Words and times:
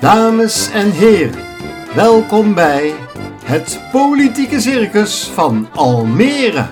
Dames 0.00 0.70
en 0.70 0.90
heren, 0.90 1.44
welkom 1.94 2.54
bij 2.54 2.92
het 3.44 3.80
Politieke 3.92 4.60
Circus 4.60 5.30
van 5.34 5.68
Almere. 5.74 6.66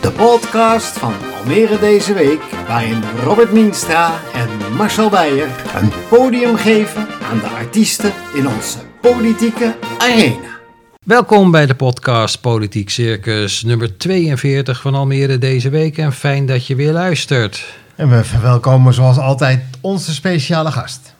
De 0.00 0.10
podcast 0.10 0.98
van 0.98 1.12
Almere 1.38 1.78
deze 1.78 2.12
week, 2.12 2.40
waarin 2.66 3.02
Robert 3.22 3.52
Mienstra 3.52 4.20
en 4.34 4.76
Marcel 4.76 5.10
Beijer 5.10 5.48
een 5.74 5.92
podium 6.08 6.56
geven 6.56 7.06
aan 7.30 7.38
de 7.38 7.48
artiesten 7.48 8.12
in 8.34 8.48
onze 8.48 8.78
politieke 9.00 9.74
arena. 9.98 10.58
Welkom 11.04 11.50
bij 11.50 11.66
de 11.66 11.74
podcast 11.74 12.40
Politiek 12.40 12.90
Circus 12.90 13.62
nummer 13.62 13.96
42 13.98 14.80
van 14.80 14.94
Almere 14.94 15.38
deze 15.38 15.68
week 15.70 15.98
en 15.98 16.12
fijn 16.12 16.46
dat 16.46 16.66
je 16.66 16.74
weer 16.74 16.92
luistert. 16.92 17.64
En 17.96 18.10
we 18.10 18.24
verwelkomen 18.24 18.94
zoals 18.94 19.18
altijd 19.18 19.64
onze 19.80 20.14
speciale 20.14 20.70
gast. 20.70 21.13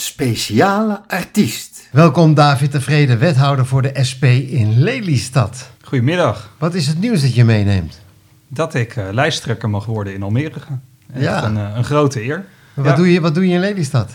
Speciale 0.00 1.00
artiest. 1.06 1.88
Welkom 1.92 2.34
David 2.34 2.72
de 2.72 2.80
Vrede, 2.80 3.16
wethouder 3.16 3.66
voor 3.66 3.82
de 3.82 3.90
SP 4.10 4.24
in 4.24 4.78
Lelystad. 4.82 5.70
Goedemiddag. 5.82 6.50
Wat 6.58 6.74
is 6.74 6.86
het 6.86 7.00
nieuws 7.00 7.20
dat 7.20 7.34
je 7.34 7.44
meeneemt? 7.44 8.00
Dat 8.48 8.74
ik 8.74 8.96
eh, 8.96 9.04
lijsttrekker 9.12 9.70
mag 9.70 9.84
worden 9.86 10.14
in 10.14 10.22
Almere. 10.22 10.60
Echt 11.14 11.22
Ja. 11.24 11.44
een, 11.44 11.56
eh, 11.56 11.72
een 11.76 11.84
grote 11.84 12.22
eer. 12.24 12.44
Wat, 12.74 12.84
Ja. 12.86 12.94
doe 12.94 13.12
je, 13.12 13.20
wat 13.20 13.34
doe 13.34 13.48
je 13.48 13.54
in 13.54 13.60
Lelystad? 13.60 14.10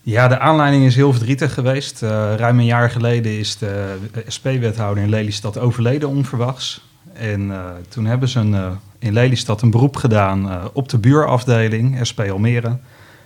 Ja, 0.00 0.28
de 0.28 0.38
aanleiding 0.38 0.84
is 0.84 0.94
heel 0.94 1.12
verdrietig 1.12 1.54
geweest. 1.54 2.02
Eh, 2.02 2.34
ruim 2.36 2.58
een 2.58 2.64
jaar 2.64 2.90
geleden 2.90 3.38
is 3.38 3.58
de 3.58 3.96
SP-wethouder 4.26 5.02
in 5.02 5.08
Lelystad 5.10 5.58
overleden 5.58 6.08
onverwachts. 6.08 6.84
En 7.12 7.50
eh, 7.50 7.64
toen 7.88 8.04
hebben 8.06 8.28
ze 8.28 8.38
een, 8.38 8.54
eh, 8.54 8.70
in 8.98 9.12
Lelystad 9.12 9.62
een 9.62 9.70
beroep 9.70 9.96
gedaan 9.96 10.50
eh, 10.50 10.64
op 10.72 10.88
de 10.88 10.98
buurafdeling, 10.98 12.06
SP 12.10 12.20
Almere. 12.20 12.76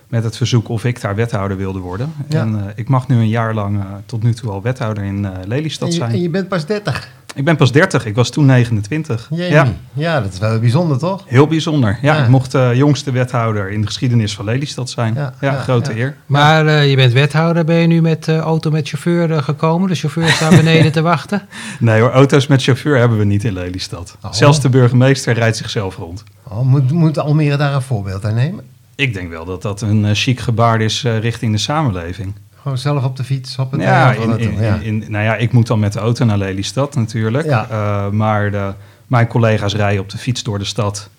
Met 0.07 0.23
het 0.23 0.37
verzoek 0.37 0.69
of 0.69 0.85
ik 0.85 1.01
daar 1.01 1.15
wethouder 1.15 1.57
wilde 1.57 1.79
worden. 1.79 2.13
Ja. 2.29 2.39
En 2.39 2.55
eh, 2.59 2.63
ik 2.75 2.87
mag 2.89 3.07
nu 3.07 3.15
een 3.15 3.27
jaar 3.29 3.53
lang 3.53 3.79
eh, 3.79 3.85
tot 4.05 4.23
nu 4.23 4.33
toe 4.33 4.49
al 4.51 4.61
wethouder 4.61 5.03
in 5.03 5.25
eh, 5.25 5.31
Lelystad 5.45 5.87
En 5.87 5.93
je, 5.93 5.99
zijn. 5.99 6.11
en 6.11 6.21
je 6.21 6.29
bent 6.29 6.47
pas 6.47 6.65
30. 6.65 7.09
Ik 7.35 7.45
ben 7.45 7.55
pas 7.55 7.71
30, 7.71 8.05
ik 8.05 8.15
was 8.15 8.29
toen 8.29 8.45
29. 8.45 9.27
Jee, 9.31 9.49
Ja. 9.51 9.67
ja. 9.93 10.21
dat 10.21 10.33
is 10.33 10.39
wel 10.39 10.59
bijzonder 10.59 10.97
toch? 10.97 11.23
Heel 11.27 11.47
bijzonder. 11.47 11.97
Ja, 12.01 12.15
Ja. 12.15 12.23
ik 12.23 12.29
mocht 12.29 12.51
de 12.51 12.71
jongste 12.75 13.11
wethouder 13.11 13.71
in 13.71 13.81
de 13.81 13.87
geschiedenis 13.87 14.35
van 14.35 14.45
Lelystad 14.45 14.89
zijn. 14.89 15.13
Ja, 15.13 15.33
Ja, 15.41 15.51
ja, 15.51 15.59
grote 15.59 15.91
ja. 15.91 15.97
eer. 15.97 16.15
Maar 16.25 16.67
eh, 16.67 16.89
je 16.89 16.95
bent 16.95 17.13
wethouder, 17.13 17.65
ben 17.65 17.75
je 17.75 17.87
nu 17.87 18.01
met 18.01 18.27
auto 18.27 18.71
met 18.71 18.87
chauffeur 18.87 19.43
gekomen? 19.43 19.89
De 19.89 19.95
chauffeur 19.95 20.29
staat 20.29 20.55
beneden 20.63 20.91
te 20.91 21.01
wachten. 21.01 21.41
Nee 21.79 22.01
hoor, 22.01 22.11
auto's 22.11 22.47
met 22.47 22.63
chauffeur 22.63 22.97
hebben 22.97 23.17
we 23.17 23.23
niet 23.25 23.43
in 23.43 23.53
Lelystad. 23.53 24.17
Oh. 24.21 24.31
Zelfs 24.33 24.61
de 24.61 24.69
burgemeester 24.69 25.33
rijdt 25.33 25.57
zichzelf 25.57 25.95
rond. 25.97 26.23
Oh, 26.47 26.59
moet, 26.61 26.91
moet 26.91 27.19
Almere 27.19 27.57
daar 27.57 27.73
een 27.73 27.81
voorbeeld 27.81 28.25
aan 28.25 28.33
nemen? 28.35 28.63
Ik 28.95 29.13
denk 29.13 29.29
wel 29.29 29.45
dat 29.45 29.61
dat 29.61 29.81
een 29.81 30.05
eh, 30.05 30.11
chic 30.13 30.39
gebaar 30.39 30.81
is 30.81 31.03
eh, 31.03 31.19
richting 31.19 31.51
de 31.51 31.57
samenleving. 31.57 32.33
Gewoon 32.61 32.77
zelf 32.77 33.03
op 33.03 33.15
de 33.15 33.23
fiets, 33.23 33.57
op 33.57 33.71
het 33.71 33.81
Ja, 33.81 34.11
in, 34.11 34.27
naartoe, 34.27 34.47
in, 34.51 34.61
ja. 34.61 34.75
in- 34.81 35.05
nou 35.07 35.23
ja, 35.23 35.35
ik 35.35 35.51
moet 35.51 35.67
dan 35.67 35.79
met 35.79 35.93
de 35.93 35.99
auto 35.99 36.25
naar 36.25 36.37
Lelystad 36.37 36.95
natuurlijk. 36.95 37.45
Ja. 37.45 37.67
Eh, 37.69 38.09
maar 38.09 38.51
de, 38.51 38.73
mijn 39.07 39.27
collega's 39.27 39.75
rijden 39.75 40.01
op 40.01 40.09
de 40.09 40.17
fiets 40.17 40.43
door 40.43 40.59
de 40.59 40.65
stad. 40.65 41.09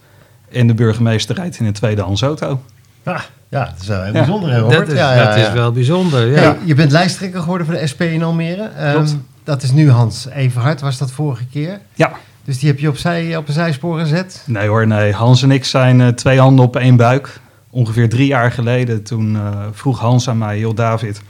En 0.53 0.67
de 0.67 0.75
burgemeester 0.75 1.35
rijdt 1.35 1.59
in 1.59 1.67
een 1.67 1.73
tweedehands 1.73 2.23
auto. 2.23 2.61
Ah, 3.05 3.21
ja, 3.49 3.65
dat 3.65 3.81
is 3.81 3.87
wel 3.87 4.03
heel 4.03 4.07
Ja. 4.13 4.19
bijzonder 4.19 4.51
hè, 4.51 4.59
Robert. 4.59 4.79
Dat, 4.79 4.89
is, 4.89 4.99
ja, 4.99 5.15
ja, 5.15 5.25
dat 5.27 5.39
ja. 5.39 5.47
is 5.47 5.53
wel 5.53 5.73
bijzonder. 5.73 6.27
Ja. 6.27 6.35
Hey, 6.35 6.57
je 6.65 6.75
bent 6.75 6.91
lijsttrekker 6.93 7.41
geworden 7.41 7.67
voor 7.67 7.77
de 7.77 7.87
SP 7.93 8.01
in 8.01 8.23
Almere. 8.23 8.63
Ehm, 8.77 9.07
dat 9.45 9.63
is 9.63 9.71
nu 9.73 9.91
Hans 9.91 10.27
Everhard, 10.29 10.81
was 10.81 10.99
dat 10.99 11.11
vorige 11.13 11.45
keer. 11.53 11.81
Ja, 11.95 12.13
Dus 12.45 12.59
die 12.59 12.69
heb 12.69 12.79
je 12.79 12.89
opzij, 12.89 13.37
op 13.37 13.49
een 13.49 13.55
zijspoor 13.55 13.99
gezet. 13.99 14.43
Nee 14.47 14.69
hoor, 14.69 14.87
nee. 14.87 15.13
Hans 15.13 15.43
en 15.43 15.51
ik 15.51 15.65
zijn 15.65 16.15
twee 16.15 16.39
handen 16.41 16.65
op 16.65 16.77
één 16.77 16.97
buik. 16.97 17.41
Ongeveer 17.77 18.09
drie 18.09 18.27
jaar 18.27 18.53
geleden, 18.53 19.03
toen 19.03 19.37
eh, 19.37 19.67
vroeg 19.73 19.99
Hans 19.99 20.29
aan 20.29 20.39
mij... 20.39 20.59
joh 20.59 20.77
David, 20.77 21.23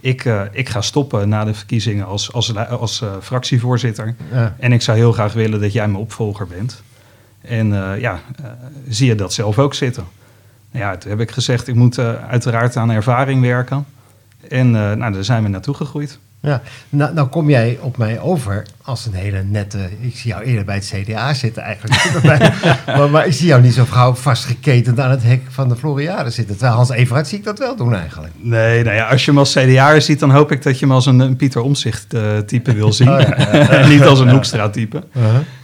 ik, 0.00 0.24
eh, 0.24 0.42
ik 0.52 0.68
ga 0.68 0.80
stoppen 0.80 1.28
na 1.28 1.44
de 1.44 1.54
verkiezingen 1.54 2.06
als, 2.06 2.32
als, 2.32 2.56
als 2.56 3.00
eh, 3.00 3.08
fractievoorzitter. 3.22 4.14
Ja. 4.32 4.54
En 4.58 4.72
ik 4.72 4.82
zou 4.82 4.98
heel 4.98 5.12
graag 5.12 5.32
willen 5.32 5.60
dat 5.60 5.72
jij 5.72 5.88
mijn 5.88 6.02
opvolger 6.02 6.46
bent. 6.46 6.82
En 7.40 7.68
ja, 8.00 8.20
zie 8.88 9.06
je 9.06 9.14
dat 9.14 9.32
zelf 9.32 9.58
ook 9.58 9.74
zitten? 9.74 10.04
Nou 10.70 10.84
ja, 10.84 10.96
toen 10.96 11.10
heb 11.10 11.20
ik 11.20 11.30
gezegd, 11.30 11.68
ik 11.68 11.74
moet 11.74 11.98
uiteraard 12.28 12.76
aan 12.76 12.90
ervaring 12.90 13.40
werken. 13.40 13.86
En 14.48 14.70
nou, 14.70 15.12
daar 15.12 15.24
zijn 15.24 15.42
we 15.42 15.48
naartoe 15.48 15.74
gegroeid. 15.74 16.18
Ja, 16.40 16.62
nou, 16.88 17.14
nou 17.14 17.28
kom 17.28 17.50
jij 17.50 17.78
op 17.80 17.96
mij 17.96 18.20
over 18.20 18.66
als 18.82 19.06
een 19.06 19.12
hele 19.12 19.42
nette... 19.42 19.88
Ik 20.00 20.16
zie 20.16 20.30
jou 20.30 20.42
eerder 20.42 20.64
bij 20.64 20.74
het 20.74 20.92
CDA 20.94 21.34
zitten 21.34 21.62
eigenlijk. 21.62 22.12
maar, 22.96 23.10
maar 23.10 23.26
ik 23.26 23.32
zie 23.32 23.46
jou 23.46 23.62
niet 23.62 23.74
zo 23.74 23.84
gauw 23.84 24.14
vastgeketend 24.14 25.00
aan 25.00 25.10
het 25.10 25.22
hek 25.22 25.42
van 25.48 25.68
de 25.68 25.76
Floriade 25.76 26.30
zitten. 26.30 26.56
Terwijl 26.56 26.76
Hans 26.76 26.90
Everhard 26.90 27.28
zie 27.28 27.38
ik 27.38 27.44
dat 27.44 27.58
wel 27.58 27.76
doen 27.76 27.94
eigenlijk. 27.94 28.32
Nee, 28.36 28.84
nou 28.84 28.96
ja, 28.96 29.08
als 29.08 29.24
je 29.24 29.30
hem 29.30 29.38
als 29.38 29.52
CDA 29.52 30.00
ziet, 30.00 30.20
dan 30.20 30.30
hoop 30.30 30.52
ik 30.52 30.62
dat 30.62 30.78
je 30.78 30.84
hem 30.84 30.94
als 30.94 31.06
een, 31.06 31.20
een 31.20 31.36
Pieter 31.36 31.60
Omzicht 31.62 32.14
eh, 32.14 32.38
type 32.38 32.74
wil 32.74 32.92
zien. 32.92 33.12
Oh 33.12 33.20
ja, 33.20 33.36
en 33.68 33.88
niet 33.88 34.02
als 34.02 34.20
een 34.20 34.30
Hoekstra 34.30 34.68
type. 34.68 35.02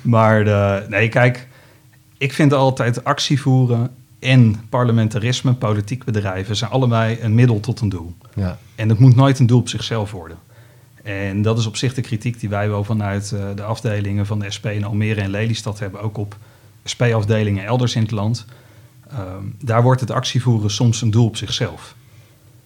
Maar 0.03 0.45
de, 0.45 0.87
nee, 0.89 1.09
kijk, 1.09 1.49
ik 2.19 2.33
vind 2.33 2.53
altijd 2.53 3.05
actie 3.05 3.41
voeren 3.41 3.91
en 4.19 4.61
parlementarisme, 4.69 5.53
politiek 5.53 6.05
bedrijven, 6.05 6.57
zijn 6.57 6.71
allebei 6.71 7.19
een 7.21 7.35
middel 7.35 7.61
tot 7.61 7.81
een 7.81 7.89
doel. 7.89 8.15
Ja. 8.35 8.59
En 8.75 8.89
het 8.89 8.99
moet 8.99 9.17
nooit 9.17 9.39
een 9.39 9.47
doel 9.47 9.59
op 9.59 9.69
zichzelf 9.69 10.11
worden. 10.11 10.37
En 11.05 11.43
dat 11.43 11.59
is 11.59 11.67
op 11.67 11.77
zich 11.77 11.95
de 11.95 12.01
kritiek 12.01 12.41
die 12.41 12.49
wij 12.49 12.69
wel 12.69 12.85
vanuit 12.85 13.33
eh, 13.33 13.41
de 13.55 13.63
afdelingen 13.63 14.27
van 14.27 14.39
de 14.39 14.51
SP 14.57 14.67
in 14.67 14.85
Almere 14.85 15.21
en 15.21 15.31
Lelystad 15.31 15.79
hebben, 15.79 16.01
ook 16.01 16.17
op 16.19 16.37
SP-afdelingen 16.85 17.65
elders 17.65 17.95
in 17.95 18.03
het 18.03 18.11
land. 18.11 18.45
Ehm, 19.11 19.45
daar 19.61 19.83
wordt 19.83 20.01
het 20.01 20.11
actievoeren 20.11 20.71
soms 20.71 21.03
een 21.03 21.11
doel 21.11 21.27
op 21.27 21.37
zichzelf. 21.37 21.95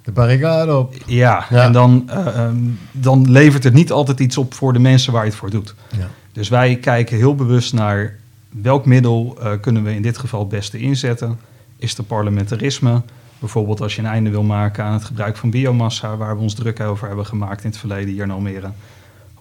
De 0.03 0.13
barricade 0.13 0.77
op. 0.77 0.95
Ja, 1.07 1.47
Ja. 1.51 1.65
en 1.65 1.73
dan, 1.73 2.05
eh, 2.11 2.27
ehm, 2.27 2.57
dan 2.93 3.31
levert 3.31 3.65
het 3.65 3.75
niet 3.75 3.93
altijd 3.93 4.21
iets 4.21 4.37
op 4.37 4.55
voor 4.55 4.73
de 4.73 4.79
mensen 4.79 5.13
waar 5.13 5.25
je 5.25 5.29
het 5.31 5.39
voor 5.39 5.51
doet. 5.51 5.75
Ja. 5.99 6.09
Dus 6.33 6.49
wij 6.49 6.77
kijken 6.77 7.17
heel 7.17 7.35
bewust 7.35 7.73
naar 7.73 8.19
welk 8.49 8.87
middel 8.87 9.37
eh, 9.41 9.53
kunnen 9.61 9.83
we 9.83 9.95
in 9.95 10.03
dit 10.03 10.19
geval 10.19 10.41
het 10.41 10.49
beste 10.49 10.79
inzetten. 10.79 11.39
Is 11.77 11.97
het 11.97 12.07
parlementarisme, 12.07 13.03
bijvoorbeeld 13.39 13.81
als 13.81 13.95
je 13.97 14.03
een 14.03 14.09
einde 14.09 14.31
wil 14.31 14.43
maken 14.43 14.85
aan 14.85 14.93
het 14.93 15.05
gebruik 15.05 15.37
van 15.37 15.51
biomassa, 15.51 16.17
waar 16.17 16.37
we 16.37 16.43
ons 16.43 16.55
druk 16.55 16.81
over 16.81 17.07
hebben 17.07 17.27
gemaakt 17.27 17.65
in 17.65 17.71
het 17.71 17.79
verleden 17.79 18.13
hier 18.13 18.23
in 18.23 18.31
Almere. 18.31 18.71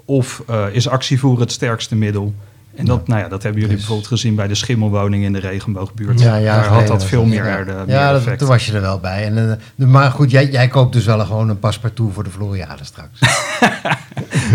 Of 0.05 0.43
eh, 0.47 0.65
is 0.71 0.89
actievoeren 0.89 1.41
het 1.41 1.51
sterkste 1.51 1.95
middel? 1.95 2.33
En 2.75 2.85
dat, 2.85 3.07
nou 3.07 3.21
ja, 3.21 3.27
dat 3.27 3.43
hebben 3.43 3.61
jullie 3.61 3.75
Dus- 3.75 3.85
bijvoorbeeld 3.85 4.07
gezien 4.13 4.35
bij 4.35 4.47
de 4.47 4.55
schimmelwoning 4.55 5.23
in 5.23 5.33
de 5.33 5.39
regenboogbuurt. 5.39 6.19
Ja, 6.21 6.35
ja, 6.35 6.55
Daar 6.55 6.65
had 6.65 6.87
dat 6.87 7.05
veel 7.05 7.25
meer, 7.25 7.45
ja. 7.45 7.63
meer 7.63 7.83
Ja, 7.87 8.11
dat, 8.11 8.19
effect. 8.21 8.39
toen 8.39 8.47
was 8.47 8.65
je 8.65 8.73
er 8.73 8.81
wel 8.81 8.99
bij. 8.99 9.25
En, 9.25 9.59
eh, 9.77 9.87
maar 9.87 10.11
goed, 10.11 10.31
jij, 10.31 10.49
jij 10.49 10.67
koopt 10.67 10.93
dus 10.93 11.05
wel 11.05 11.25
gewoon 11.25 11.49
een 11.49 11.59
paspartout 11.59 12.13
voor 12.13 12.23
de 12.23 12.29
Floriade 12.29 12.83
straks. 12.83 13.19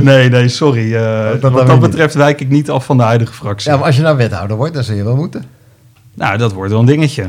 Nee, 0.03 0.29
nee, 0.29 0.49
sorry. 0.49 0.95
eh, 0.95 1.31
dat 1.41 1.53
wat 1.53 1.67
dat 1.67 1.81
betreft 1.81 2.15
wijk 2.15 2.41
ik 2.41 2.49
niet 2.49 2.71
af 2.71 2.85
van 2.85 2.97
de 2.97 3.03
huidige 3.03 3.33
fractie. 3.33 3.71
ja, 3.71 3.77
maar 3.77 3.87
als 3.87 3.97
je 3.97 4.03
nou 4.03 4.17
wethouder 4.17 4.57
wordt, 4.57 4.75
dan 4.75 4.85
zul 4.85 4.97
je 4.97 5.05
wel 5.05 5.17
moeten. 5.17 5.45
Nou, 6.15 6.39
dat 6.39 6.53
wordt 6.53 6.71
wel 6.71 6.81
een 6.81 6.87
dingetje. 6.87 7.27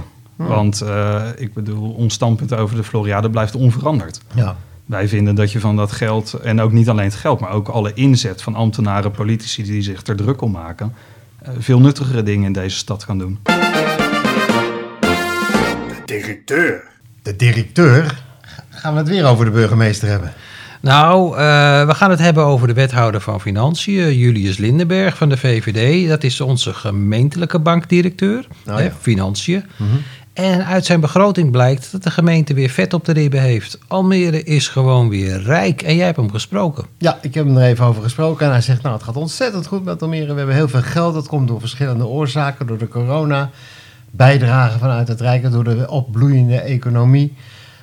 Want 0.48 0.82
eh, 0.82 1.22
ik 1.36 1.54
bedoel, 1.54 1.92
ons 1.92 2.14
standpunt 2.14 2.54
over 2.54 2.76
de 2.76 2.84
Floriade 2.84 3.30
blijft 3.30 3.56
onveranderd. 3.56 4.22
Ja. 4.36 4.56
Wij 4.86 5.08
vinden 5.08 5.36
dat 5.36 5.52
je 5.52 5.60
van 5.60 5.76
dat 5.76 5.92
geld, 5.92 6.34
en 6.34 6.62
ook 6.62 6.72
niet 6.72 6.90
alleen 6.90 7.06
het 7.06 7.16
geld, 7.16 7.40
maar 7.40 7.52
ook 7.52 7.68
alle 7.68 7.92
inzet 7.94 8.42
van 8.42 8.56
ambtenaren, 8.56 9.12
politici 9.12 9.64
die 9.64 9.82
zich 9.82 10.06
er 10.08 10.16
druk 10.16 10.42
om 10.42 10.52
maken, 10.52 10.94
eh, 11.42 11.50
veel 11.60 11.80
nuttigere 11.80 12.24
dingen 12.24 12.46
in 12.46 12.54
deze 12.54 12.78
stad 12.78 13.06
kan 13.06 13.18
doen. 13.18 13.40
De 15.88 16.02
directeur. 16.06 16.84
De 17.22 17.36
directeur. 17.36 18.24
Gaan 18.70 18.94
we 18.94 19.00
het 19.00 19.08
weer 19.10 19.26
over 19.26 19.46
de 19.46 19.52
burgemeester 19.52 20.08
hebben? 20.10 20.34
Nou, 20.82 21.32
eh, 21.38 21.38
we 21.86 21.94
gaan 21.94 22.10
het 22.10 22.20
hebben 22.20 22.44
over 22.46 22.68
de 22.68 22.74
wethouder 22.74 23.22
van 23.22 23.42
Financiën, 23.42 24.18
Julius 24.18 24.58
Lindenberg 24.58 25.18
van 25.18 25.30
de 25.30 25.38
VVD. 25.38 26.08
Dat 26.10 26.24
is 26.24 26.42
onze 26.42 26.74
gemeentelijke 26.74 27.60
bankdirecteur, 27.60 28.48
Oh, 28.68 28.76
hè, 28.76 28.84
ja. 28.84 28.92
Financiën. 29.02 29.64
En 30.34 30.66
uit 30.66 30.86
zijn 30.86 31.00
begroting 31.00 31.52
blijkt 31.52 31.92
dat 31.92 32.04
de 32.04 32.12
gemeente 32.12 32.54
weer 32.54 32.70
vet 32.70 32.94
op 32.94 33.06
de 33.06 33.12
ribben 33.14 33.42
heeft. 33.42 33.78
Almere 33.88 34.44
is 34.44 34.68
gewoon 34.68 35.10
weer 35.10 35.42
rijk 35.42 35.82
en 35.82 35.96
jij 35.96 36.06
hebt 36.06 36.18
hem 36.18 36.32
gesproken. 36.32 36.86
Ja, 36.98 37.18
ik 37.22 37.34
heb 37.34 37.46
hem 37.46 37.58
er 37.58 37.64
even 37.64 37.86
over 37.86 38.04
gesproken 38.04 38.46
en 38.46 38.52
hij 38.52 38.62
zegt, 38.62 38.82
nou 38.82 38.96
het 38.96 39.04
gaat 39.04 39.16
ontzettend 39.16 39.68
goed 39.68 39.84
met 39.84 40.02
Almere. 40.02 40.32
We 40.32 40.38
hebben 40.38 40.56
heel 40.56 40.68
veel 40.68 40.82
geld, 40.82 41.14
dat 41.14 41.28
komt 41.28 41.48
door 41.48 41.60
verschillende 41.60 42.06
oorzaken, 42.06 42.68
door 42.68 42.78
de 42.78 42.88
corona, 42.88 43.50
bijdragen 44.12 44.80
vanuit 44.80 45.08
het 45.08 45.22
Rijk, 45.22 45.52
door 45.52 45.64
de 45.64 45.90
opbloeiende 45.90 46.60
economie. 46.60 47.36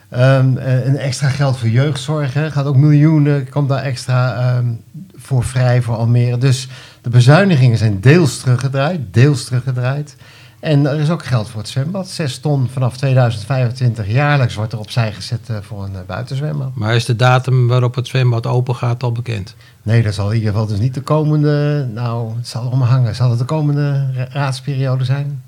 Een 0.08 0.96
extra 0.96 1.28
geld 1.28 1.58
voor 1.58 1.68
jeugdzorg, 1.68 2.34
hè. 2.34 2.50
gaat 2.50 2.66
ook 2.66 2.76
miljoenen, 2.76 3.48
komt 3.48 3.68
daar 3.68 3.82
extra 3.82 4.34
ehm, 4.34 4.66
voor 5.14 5.44
vrij 5.44 5.82
voor 5.82 5.96
Almere. 5.96 6.38
Dus 6.38 6.68
de 7.02 7.10
bezuinigingen 7.10 7.78
zijn 7.78 8.00
deels 8.00 8.38
teruggedraaid, 8.38 9.00
deels 9.10 9.44
teruggedraaid. 9.44 10.16
En 10.60 10.86
er 10.86 11.00
is 11.00 11.10
ook 11.10 11.24
geld 11.24 11.48
voor 11.48 11.60
het 11.60 11.68
zwembad. 11.68 12.08
Zes 12.08 12.38
ton 12.38 12.68
vanaf 12.72 12.96
2025 12.96 14.06
jaarlijks 14.08 14.54
wordt 14.54 14.72
er 14.72 14.78
opzij 14.78 15.12
gezet 15.12 15.40
eh, 15.46 15.56
voor 15.60 15.84
een 15.84 15.94
eh, 15.94 16.00
buitenzwembad. 16.06 16.70
Maar 16.74 16.94
is 16.94 17.04
de 17.04 17.16
datum 17.16 17.66
waarop 17.68 17.94
het 17.94 18.06
zwembad 18.06 18.46
open 18.46 18.74
gaat 18.76 19.02
al 19.02 19.12
bekend? 19.12 19.54
Nee, 19.82 20.02
dat 20.02 20.14
zal 20.14 20.28
in 20.30 20.36
ieder 20.36 20.50
geval 20.52 20.66
dus 20.66 20.78
niet 20.78 20.94
de 20.94 21.00
komende... 21.00 21.86
Nou, 21.94 22.36
het 22.36 22.48
zal 22.48 22.64
erom 22.64 22.80
hangen. 22.82 23.14
Zal 23.14 23.30
het 23.30 23.38
de 23.38 23.44
komende 23.44 24.10
ra- 24.14 24.28
raadsperiode 24.30 25.04
zijn? 25.04 25.42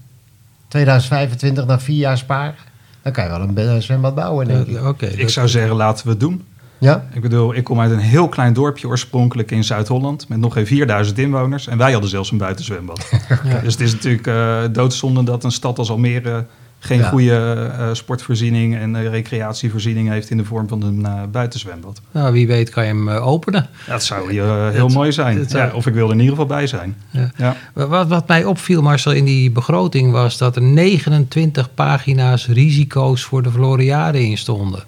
2025 0.68 1.66
na 1.66 1.80
vier 1.80 1.96
jaar 1.98 2.18
spaar? 2.18 2.54
Dan 3.02 3.12
kan 3.12 3.24
je 3.24 3.30
wel 3.30 3.66
een 3.66 3.82
zwembad 3.82 4.14
bouwen, 4.14 4.46
denk 4.48 4.66
ik. 4.66 4.76
Eh, 4.76 4.86
Oké. 4.86 5.06
Ik 5.06 5.20
dat- 5.20 5.30
zou 5.30 5.48
zeggen, 5.48 5.76
laten 5.76 6.04
we 6.04 6.10
het 6.10 6.20
doen. 6.20 6.44
Ja? 6.82 7.04
Ik 7.12 7.20
bedoel, 7.20 7.54
ik 7.54 7.64
kom 7.64 7.80
uit 7.80 7.90
een 7.90 7.98
heel 7.98 8.28
klein 8.28 8.52
dorpje 8.52 8.86
oorspronkelijk 8.88 9.50
in 9.50 9.64
Zuid-Holland... 9.64 10.28
met 10.28 10.38
nog 10.38 10.52
geen 10.52 10.66
4000 10.66 11.18
inwoners. 11.18 11.66
En 11.66 11.78
wij 11.78 11.92
hadden 11.92 12.10
zelfs 12.10 12.30
een 12.30 12.38
buitenzwembad. 12.38 13.10
Ja. 13.44 13.58
Dus 13.60 13.72
het 13.72 13.80
is 13.82 13.92
natuurlijk 13.92 14.26
eh, 14.26 14.62
doodzonde 14.72 15.22
dat 15.24 15.44
een 15.44 15.52
stad 15.52 15.78
als 15.78 15.90
Almere... 15.90 16.44
geen 16.78 16.98
Ja. 16.98 17.08
goede 17.08 17.70
eh, 17.78 17.88
sportvoorziening 17.92 18.76
en 18.76 18.96
eh, 18.96 19.08
recreatievoorziening 19.10 20.08
heeft... 20.08 20.30
in 20.30 20.36
de 20.36 20.44
vorm 20.44 20.68
van 20.68 20.82
een 20.82 21.06
buitenzwembad. 21.30 22.00
Nou, 22.10 22.32
wie 22.32 22.46
weet 22.46 22.70
kan 22.70 22.82
je 22.82 22.88
hem 22.88 23.08
eh, 23.08 23.26
openen. 23.26 23.66
Ja, 23.86 23.92
Dat 23.92 24.04
zou 24.04 24.30
hier 24.32 24.44
heel 24.72 24.84
Het- 24.86 24.94
mooi 24.94 25.12
zijn. 25.12 25.38
het 25.38 25.50
Ja, 25.50 25.70
of 25.74 25.86
ik 25.86 25.94
wil 25.94 26.06
er 26.06 26.12
in 26.12 26.20
ieder 26.20 26.34
geval 26.34 26.46
bij 26.56 26.66
zijn. 26.66 26.96
Ja. 27.10 27.30
Ja. 27.36 27.56
Wat, 27.86 28.08
wat 28.08 28.28
mij 28.28 28.44
opviel, 28.44 28.82
Marcel, 28.82 29.12
in 29.12 29.24
die 29.24 29.50
begroting 29.50 30.12
was 30.12 30.38
dat 30.38 30.56
er 30.56 30.62
29 30.62 31.74
pagina's 31.74 32.46
risico's 32.46 33.22
voor 33.22 33.42
de 33.42 33.50
Floriade 33.50 34.24
in 34.26 34.38
stonden. 34.38 34.82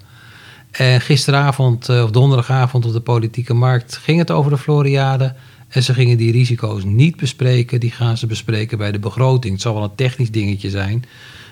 En 0.77 1.01
gisteravond 1.01 1.89
eh, 1.89 2.03
of 2.03 2.11
donderdagavond 2.11 2.87
op 2.87 2.93
de 2.93 3.01
politieke 3.01 3.55
markt 3.55 3.97
ging 3.97 4.19
het 4.19 4.31
over 4.31 4.51
de 4.51 4.59
Floriade. 4.59 5.35
En 5.69 5.83
ze 5.83 5.95
gingen 5.95 6.17
die 6.17 6.33
risico's 6.33 6.85
niet 6.85 7.17
bespreken. 7.17 7.81
Die 7.81 7.91
gaan 7.91 8.17
ze 8.17 8.27
bespreken 8.27 8.79
bij 8.79 8.93
de 8.93 8.99
begroting. 8.99 9.53
Het 9.53 9.63
zal 9.63 9.75
wel 9.75 9.83
een 9.83 9.95
technisch 9.95 10.31
dingetje 10.31 10.71
zijn. 10.71 11.05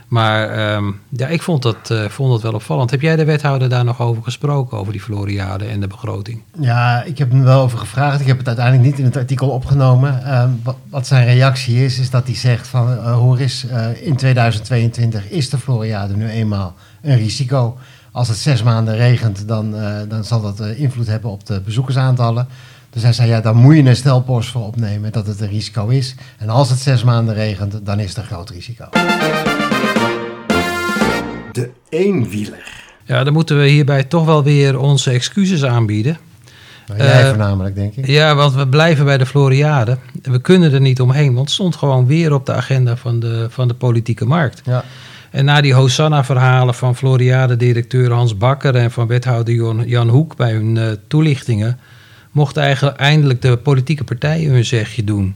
Maar 0.09 0.49
ehm, 0.49 0.93
ja, 1.09 1.27
ik 1.27 1.43
vond 1.43 1.63
dat, 1.63 1.91
eh, 1.91 2.05
vond 2.05 2.31
dat 2.31 2.43
wel 2.43 2.53
opvallend. 2.53 2.91
Heb 2.91 3.01
jij 3.01 3.17
de 3.17 3.25
wethouder 3.25 3.69
daar 3.69 3.85
nog 3.85 4.01
over 4.01 4.23
gesproken, 4.23 4.79
over 4.79 4.93
die 4.93 5.01
Floriade 5.01 5.65
en 5.65 5.81
de 5.81 5.87
begroting? 5.87 6.43
Ja, 6.61 7.03
ik 7.03 7.19
heb 7.19 7.31
hem 7.31 7.43
wel 7.43 7.61
over 7.63 7.79
gevraagd. 7.79 8.21
Ik 8.21 8.27
heb 8.27 8.39
het 8.39 8.47
uiteindelijk 8.47 8.87
niet 8.87 8.99
in 8.99 9.05
het 9.05 9.17
artikel 9.17 9.49
opgenomen. 9.49 10.25
Ehm, 10.25 10.51
wat, 10.91 11.07
zijn 11.07 11.25
reactie 11.27 11.85
is, 11.85 11.99
is 11.99 12.11
dat 12.11 12.27
hij 12.27 12.37
zegt 12.37 12.69
van... 12.69 12.89
eh, 12.89 13.15
hoor 13.15 13.39
eens, 13.39 13.67
in 14.03 14.17
2022 14.17 15.31
is 15.31 15.51
de 15.51 15.59
Floriade 15.59 16.17
nu 16.17 16.29
eenmaal 16.29 16.75
een 17.03 17.17
risico. 17.17 17.79
Als 18.13 18.29
het 18.29 18.37
zes 18.37 18.63
maanden 18.63 18.97
regent, 18.97 19.49
dan, 19.49 19.77
eh, 19.77 20.01
dan 20.09 20.25
zal 20.25 20.41
dat 20.41 20.61
eh, 20.61 20.81
invloed 20.81 21.07
hebben 21.07 21.31
op 21.31 21.47
de 21.47 21.61
bezoekersaantallen. 21.61 22.49
Dus 22.91 23.03
hij 23.03 23.13
zei, 23.13 23.29
ja, 23.29 23.41
daar 23.41 23.57
moet 23.57 23.77
je 23.77 23.83
een 23.83 23.97
stelpost 23.97 24.51
voor 24.51 24.67
opnemen 24.67 25.13
dat 25.13 25.27
het 25.27 25.41
een 25.41 25.49
risico 25.49 25.89
is. 25.89 26.15
En 26.39 26.49
als 26.49 26.71
het 26.71 26.79
zes 26.79 27.05
maanden 27.05 27.35
regent, 27.35 27.87
dan 27.87 28.01
is 28.01 28.09
het 28.09 28.17
een 28.17 28.25
groot 28.25 28.51
risico. 28.51 28.89
De 31.53 31.71
eenwieler. 31.89 32.83
Ja, 33.05 33.25
dan 33.25 33.33
moeten 33.33 33.59
we 33.59 33.67
hierbij 33.67 34.05
toch 34.05 34.25
wel 34.25 34.43
weer 34.43 34.79
onze 34.79 35.11
excuses 35.11 35.65
aanbieden. 35.65 36.19
Nou, 36.89 37.01
jij 37.03 37.23
Eh, 37.23 37.29
voornamelijk, 37.29 37.75
denk 37.75 37.95
ik. 37.97 38.07
Ja, 38.07 38.35
want 38.35 38.55
we 38.55 38.69
blijven 38.69 39.05
bij 39.05 39.19
de 39.19 39.27
Floriade. 39.27 39.99
We 40.23 40.41
kunnen 40.41 40.73
er 40.73 40.81
niet 40.81 41.01
omheen, 41.01 41.35
want 41.35 41.39
het 41.47 41.51
stond 41.51 41.77
gewoon 41.77 42.07
weer 42.07 42.33
op 42.33 42.47
de 42.47 42.53
agenda 42.53 42.97
van 42.97 43.21
de, 43.21 43.47
van 43.51 43.69
de 43.69 43.75
politieke 43.75 44.25
markt. 44.27 44.63
Ja. 44.65 44.85
En 45.31 45.45
na 45.45 45.61
die 45.61 45.75
Hosanna-verhalen 45.75 46.75
van 46.75 46.97
Floriade-directeur 46.97 48.13
Hans 48.13 48.37
Bakker 48.37 48.75
en 48.77 48.91
van 48.91 49.07
wethouder 49.07 49.85
Jan, 49.87 50.09
Hoek 50.09 50.37
bij 50.37 50.53
hun 50.53 50.77
eh, 50.77 50.87
toelichtingen, 51.09 51.79
mochten 52.31 52.63
eigenlijk 52.63 52.97
eindelijk 52.97 53.43
de 53.43 53.57
politieke 53.57 54.05
partijen 54.05 54.53
hun 54.53 54.65
zegje 54.65 55.05
doen. 55.05 55.35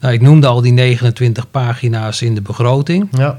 Nou, 0.00 0.14
ik 0.14 0.20
noemde 0.20 0.46
al 0.46 0.60
die 0.60 0.72
29 0.72 1.50
pagina's 1.50 2.22
in 2.22 2.34
de 2.34 2.42
begroting. 2.42 3.08
ja. 3.10 3.38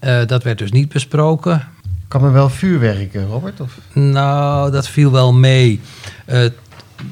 Eh, 0.00 0.26
dat 0.26 0.42
werd 0.42 0.58
dus 0.58 0.72
niet 0.72 0.88
besproken. 0.92 1.68
Kan 2.08 2.22
men 2.22 2.32
wel 2.32 2.48
vuurwerk, 2.50 3.14
eh, 3.14 3.22
Robert? 3.28 3.60
Of? 3.60 3.78
Nou, 3.92 4.70
dat 4.70 4.88
viel 4.88 5.10
wel 5.12 5.32
mee. 5.32 5.80
Eh, 6.24 6.44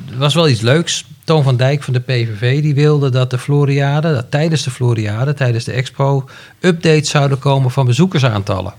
Het 0.06 0.19
was 0.19 0.35
wel 0.35 0.49
iets 0.49 0.61
leuks. 0.61 1.05
Toon 1.25 1.43
van 1.43 1.56
Dijk 1.56 1.83
van 1.83 1.93
de 1.93 2.00
PVV 2.00 2.62
die 2.62 2.75
wilde 2.75 3.11
dat 3.11 3.31
de 3.31 3.39
Floriade, 3.39 4.15
dat 4.15 4.31
tijdens 4.31 4.62
de 4.62 4.71
Floriade, 4.71 5.35
tijdens 5.35 5.65
de 5.65 5.73
expo, 5.73 6.29
updates 6.61 7.11
zouden 7.11 7.39
komen 7.39 7.71
van 7.71 7.87
bezoekersaantallen. 7.87 8.75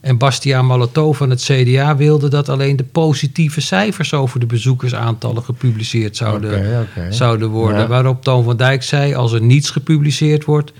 En 0.00 0.18
Bastiaan 0.18 0.66
Malotov 0.66 1.16
van 1.16 1.30
het 1.30 1.42
CDA 1.42 1.96
wilde 1.96 2.28
dat 2.28 2.48
alleen 2.48 2.76
de 2.76 2.84
positieve 2.84 3.60
cijfers 3.60 4.14
over 4.14 4.40
de 4.40 4.46
bezoekersaantallen 4.46 5.42
gepubliceerd 5.42 6.16
zouden, 6.16 6.86
zouden 7.10 7.48
worden. 7.48 7.80
Ja. 7.80 7.86
Waarop 7.86 8.22
Toon 8.22 8.44
van 8.44 8.56
Dijk 8.56 8.82
zei, 8.82 9.14
als 9.14 9.32
er 9.32 9.40
niets 9.40 9.70
gepubliceerd 9.70 10.44
wordt, 10.44 10.72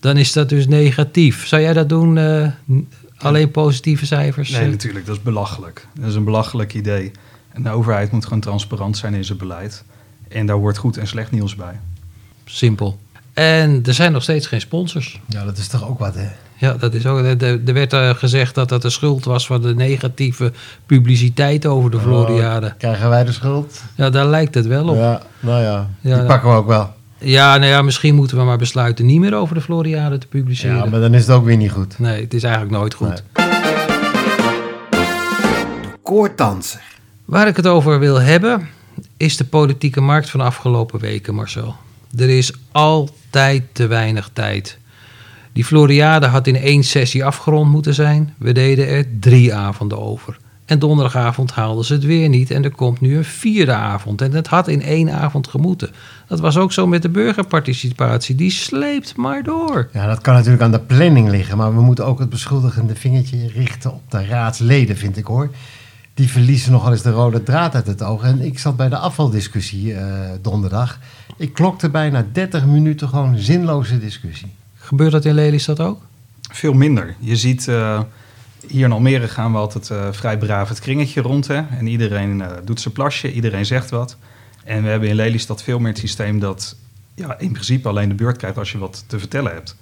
dan 0.00 0.16
is 0.16 0.32
dat 0.32 0.48
dus 0.48 0.66
negatief. 0.66 1.46
Zou 1.46 1.62
jij 1.62 1.72
dat 1.72 1.88
doen, 1.88 2.18
eh, 2.18 2.46
alleen 3.16 3.50
positieve 3.50 4.06
cijfers? 4.06 4.50
Nee, 4.50 4.68
natuurlijk, 4.68 5.06
dat 5.06 5.16
is 5.16 5.22
belachelijk. 5.22 5.86
Dat 5.94 6.08
is 6.08 6.14
een 6.14 6.24
belachelijk 6.24 6.74
idee. 6.74 7.10
En 7.52 7.62
de 7.62 7.70
overheid 7.70 8.10
moet 8.12 8.24
gewoon 8.24 8.40
transparant 8.40 8.96
zijn 8.96 9.14
in 9.14 9.24
zijn 9.24 9.38
beleid. 9.38 9.84
En 10.28 10.46
daar 10.46 10.56
hoort 10.56 10.76
goed 10.78 10.96
en 10.96 11.06
slecht 11.06 11.30
nieuws 11.30 11.54
bij. 11.54 11.80
Simpel. 12.44 12.98
En 13.32 13.82
er 13.84 13.94
zijn 13.94 14.12
nog 14.12 14.22
steeds 14.22 14.46
geen 14.46 14.60
sponsors. 14.60 15.20
Ja, 15.26 15.44
dat 15.44 15.58
is 15.58 15.68
toch 15.68 15.88
ook 15.88 15.98
wat, 15.98 16.14
hè? 16.14 16.28
Ja, 16.56 16.72
dat 16.72 16.94
is 16.94 17.06
ook. 17.06 17.18
Er, 17.18 17.42
er 17.66 17.74
werd 17.74 17.92
eh, 17.92 18.10
gezegd 18.10 18.54
dat 18.54 18.68
dat 18.68 18.82
de 18.82 18.90
schuld 18.90 19.24
was 19.24 19.46
van 19.46 19.62
de 19.62 19.74
negatieve 19.74 20.52
publiciteit 20.86 21.66
over 21.66 21.90
de 21.90 22.00
Floriade. 22.00 22.66
Oh, 22.66 22.72
krijgen 22.78 23.08
wij 23.08 23.24
de 23.24 23.32
schuld? 23.32 23.82
Ja, 23.94 24.10
daar 24.10 24.26
lijkt 24.26 24.54
het 24.54 24.66
wel 24.66 24.88
op. 24.88 24.96
Ja, 24.96 25.02
Ja, 25.02 25.20
nou 25.40 25.62
ja, 25.62 25.88
Ja, 26.00 26.16
die 26.16 26.26
pakken 26.26 26.50
we 26.50 26.56
ook 26.56 26.66
wel. 26.66 26.94
nou 27.18 27.64
ja, 27.64 27.82
misschien 27.82 28.14
moeten 28.14 28.36
we 28.36 28.42
maar 28.44 28.58
besluiten 28.58 29.06
niet 29.06 29.20
meer 29.20 29.34
over 29.34 29.54
de 29.54 29.60
Floriade 29.60 30.18
te 30.18 30.26
publiceren. 30.26 30.76
Ja, 30.76 30.84
maar 30.84 31.00
dan 31.00 31.14
is 31.14 31.26
het 31.26 31.36
ook 31.36 31.44
weer 31.44 31.56
niet 31.56 31.70
goed. 31.70 31.98
Nee, 31.98 32.20
het 32.22 32.34
is 32.34 32.42
eigenlijk 32.42 32.74
nooit 32.74 32.94
goed. 32.94 33.22
Nee. 33.34 33.46
Waar 37.24 37.48
ik 37.48 37.56
het 37.56 37.66
over 37.66 37.98
wil 37.98 38.20
hebben, 38.20 38.68
is 39.16 39.36
de 39.36 39.44
politieke 39.44 40.00
markt 40.00 40.30
van 40.30 40.40
afgelopen 40.40 41.00
weken, 41.00 41.34
Marcel. 41.34 41.76
Er 42.16 42.30
is 42.30 42.52
altijd 42.72 43.62
te 43.72 43.86
weinig 43.86 44.30
tijd. 44.32 44.78
Die 45.52 45.64
Floriade 45.64 46.26
had 46.26 46.46
in 46.46 46.56
één 46.56 46.84
sessie 46.84 47.24
afgerond 47.24 47.70
moeten 47.70 47.94
zijn. 47.94 48.34
We 48.38 48.52
deden 48.52 48.88
er 48.88 49.06
drie 49.20 49.54
avonden 49.54 49.98
over. 49.98 50.38
En 50.64 50.78
donderdagavond 50.78 51.50
haalden 51.50 51.84
ze 51.84 51.92
het 51.92 52.04
weer 52.04 52.28
niet. 52.28 52.50
En 52.50 52.64
er 52.64 52.70
komt 52.70 53.00
nu 53.00 53.16
een 53.16 53.24
vierde 53.24 53.72
avond. 53.72 54.22
En 54.22 54.32
het 54.32 54.46
had 54.46 54.68
in 54.68 54.82
één 54.82 55.10
avond 55.10 55.48
gemoeten. 55.48 55.90
Dat 56.28 56.40
was 56.40 56.56
ook 56.56 56.72
zo 56.72 56.86
met 56.86 57.02
de 57.02 57.08
burgerparticipatie. 57.08 58.34
Die 58.34 58.50
sleept 58.50 59.16
maar 59.16 59.42
door. 59.42 59.88
Ja, 59.92 60.06
dat 60.06 60.20
kan 60.20 60.34
natuurlijk 60.34 60.62
aan 60.62 60.70
de 60.70 60.80
planning 60.80 61.28
liggen, 61.28 61.56
maar 61.56 61.74
we 61.74 61.82
moeten 61.82 62.06
ook 62.06 62.18
het 62.18 62.28
beschuldigende 62.28 62.96
vingertje 62.96 63.48
richten 63.54 63.92
op 63.92 64.10
de 64.10 64.26
raadsleden, 64.26 64.96
vind 64.96 65.16
ik 65.16 65.26
hoor. 65.26 65.50
Die 66.14 66.30
verliezen 66.30 66.72
nogal 66.72 66.92
eens 66.92 67.02
de 67.02 67.10
rode 67.10 67.42
draad 67.42 67.74
uit 67.74 67.86
het 67.86 68.02
oog. 68.02 68.22
En 68.22 68.40
ik 68.40 68.58
zat 68.58 68.76
bij 68.76 68.88
de 68.88 68.96
afvaldiscussie 68.96 69.94
eh, 69.94 70.30
donderdag. 70.40 70.98
Ik 71.36 71.52
klokte 71.52 71.90
bijna 71.90 72.26
30 72.32 72.66
minuten 72.66 73.08
gewoon 73.08 73.38
zinloze 73.38 73.98
discussie. 73.98 74.54
Gebeurt 74.74 75.12
dat 75.12 75.24
in 75.24 75.34
Lelystad 75.34 75.80
ook? 75.80 76.02
Veel 76.50 76.72
minder. 76.72 77.14
Je 77.18 77.36
ziet, 77.36 77.68
eh, 77.68 78.00
hier 78.68 78.84
in 78.84 78.92
Almere 78.92 79.28
gaan 79.28 79.52
we 79.52 79.58
altijd 79.58 79.90
eh, 79.90 80.08
vrij 80.10 80.38
braaf 80.38 80.68
het 80.68 80.80
kringetje 80.80 81.20
rond. 81.20 81.46
Hè? 81.46 81.62
En 81.78 81.86
iedereen 81.86 82.42
eh, 82.42 82.50
doet 82.64 82.80
zijn 82.80 82.94
plasje, 82.94 83.32
iedereen 83.32 83.66
zegt 83.66 83.90
wat. 83.90 84.16
En 84.64 84.82
we 84.82 84.88
hebben 84.88 85.08
in 85.08 85.14
Lelystad 85.14 85.62
veel 85.62 85.78
meer 85.78 85.88
het 85.88 85.98
systeem 85.98 86.38
dat 86.38 86.76
ja, 87.14 87.38
in 87.38 87.52
principe 87.52 87.88
alleen 87.88 88.08
de 88.08 88.14
beurt 88.14 88.36
krijgt 88.36 88.58
als 88.58 88.72
je 88.72 88.78
wat 88.78 89.04
te 89.06 89.18
vertellen 89.18 89.52
hebt. 89.52 89.76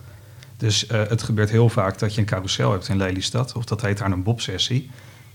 Dus 0.56 0.86
eh, 0.86 1.00
het 1.08 1.22
gebeurt 1.22 1.50
heel 1.50 1.68
vaak 1.68 1.98
dat 1.98 2.14
je 2.14 2.20
een 2.20 2.26
carousel 2.26 2.72
hebt 2.72 2.88
in 2.88 2.96
Lelystad, 2.96 3.52
of 3.52 3.64
dat 3.64 3.82
heet 3.82 3.98
daar 3.98 4.10
een 4.10 4.22
Bob-sessie, 4.22 4.90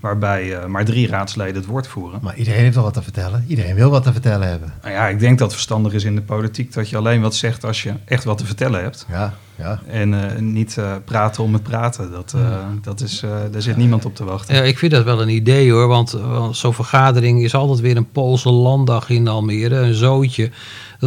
waarbij 0.06 0.58
eh, 0.58 0.66
maar 0.66 0.86
drie 0.86 1.08
raadsleden 1.08 1.56
het 1.56 1.66
woord 1.66 1.88
voeren. 1.88 2.20
Maar 2.22 2.36
iedereen 2.36 2.60
heeft 2.60 2.76
wel 2.76 2.84
wat 2.84 2.94
te 2.94 3.02
vertellen. 3.02 3.46
Iedereen 3.48 3.76
wil 3.76 3.90
wat 3.90 4.04
te 4.04 4.12
vertellen 4.12 4.48
hebben. 4.48 4.74
Nou 4.82 4.94
ja, 4.94 5.08
ik 5.08 5.20
denk 5.20 5.38
dat 5.38 5.48
het 5.48 5.56
verstandig 5.56 5.94
is 5.94 6.04
in 6.04 6.16
de 6.16 6.22
politiek 6.22 6.74
dat 6.74 6.90
je 6.90 6.98
alleen 6.98 7.22
wat 7.22 7.36
zegt 7.36 7.64
als 7.64 7.84
je 7.84 7.94
echt 8.06 8.24
wat 8.24 8.38
te 8.38 8.46
vertellen 8.46 8.82
hebt. 8.82 9.06
Ja, 9.10 9.34
ja. 9.56 9.80
En 9.88 10.14
eh, 10.14 10.40
niet 10.42 10.78
eh, 10.78 10.96
praten 11.06 11.44
om 11.44 11.54
het 11.54 11.64
praten. 11.64 12.12
Dat, 12.12 12.34
eh, 12.36 12.66
dat 12.82 13.02
is, 13.02 13.24
eh, 13.24 13.32
daar 13.52 13.62
zit 13.62 13.78
niemand 13.78 14.06
op 14.06 14.16
te 14.16 14.24
wachten. 14.24 14.56
Ja, 14.56 14.62
ik 14.62 14.78
vind 14.78 14.92
dat 14.92 15.04
wel 15.04 15.22
een 15.22 15.30
idee 15.30 15.72
hoor, 15.72 15.88
want, 15.88 16.12
want 16.12 16.58
zo'n 16.58 16.74
vergadering 16.74 17.44
is 17.44 17.56
altijd 17.56 17.80
weer 17.80 17.98
een 17.98 18.12
Poolse 18.12 18.50
landdag 18.50 19.10
in 19.10 19.28
Almere, 19.28 19.76
een 19.76 19.94
zootje. 19.94 20.52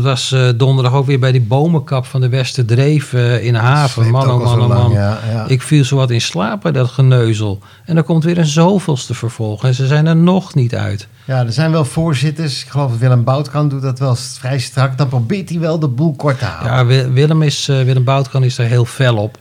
Dat 0.03 0.07
was 0.07 0.33
eh, 0.33 0.49
donderdag 0.57 0.93
ook 0.93 1.07
weer 1.07 1.19
bij 1.19 1.33
die 1.33 1.41
bomenkap 1.41 2.07
van 2.07 2.21
de 2.21 2.29
Westerdreef 2.29 3.13
eh 3.13 3.45
in 3.45 3.55
Haven. 3.55 4.11
Man, 4.11 4.31
oh 4.31 4.43
man, 4.45 4.61
oh 4.61 4.69
man. 4.69 4.91
Ja, 4.93 5.19
ja. 5.31 5.45
Ik 5.47 5.63
viel 5.63 5.85
zo 5.85 5.97
wat 5.97 6.11
in 6.11 6.21
slaap 6.21 6.61
bij 6.63 6.73
dat 6.73 6.89
geneuzel. 6.89 7.59
En 7.85 7.97
er 7.97 8.03
komt 8.03 8.25
weer 8.25 8.39
een 8.39 8.47
zoveelste 8.47 9.15
vervolg 9.15 9.65
en 9.65 9.75
ze 9.75 9.87
zijn 9.87 10.07
er 10.07 10.17
nog 10.17 10.55
niet 10.55 10.75
uit. 10.75 11.09
ja, 11.25 11.45
er 11.45 11.53
zijn 11.53 11.71
wel 11.71 11.85
voorzitters. 11.85 12.63
Ik 12.65 12.69
geloof 12.71 12.91
dat 12.91 12.99
Willem 12.99 13.25
Boutkan 13.25 13.69
doet 13.69 13.83
dat 13.83 13.99
wel 13.99 14.15
vrij 14.17 14.59
strak. 14.59 14.99
Dan 14.99 15.09
probeert 15.09 15.49
hij 15.49 15.59
wel 15.59 15.79
de 15.79 15.89
boel 15.89 16.15
kort 16.17 16.39
te 16.39 16.45
houden. 16.45 16.73
Ja, 16.73 16.87
Wi- 16.87 17.13
Willem, 17.13 17.43
is, 17.43 17.69
eh, 17.69 17.83
Willem 17.83 18.05
Boutkan 18.05 18.45
is 18.45 18.57
daar 18.57 18.67
heel 18.67 18.85
fel 18.85 19.17
op. 19.17 19.39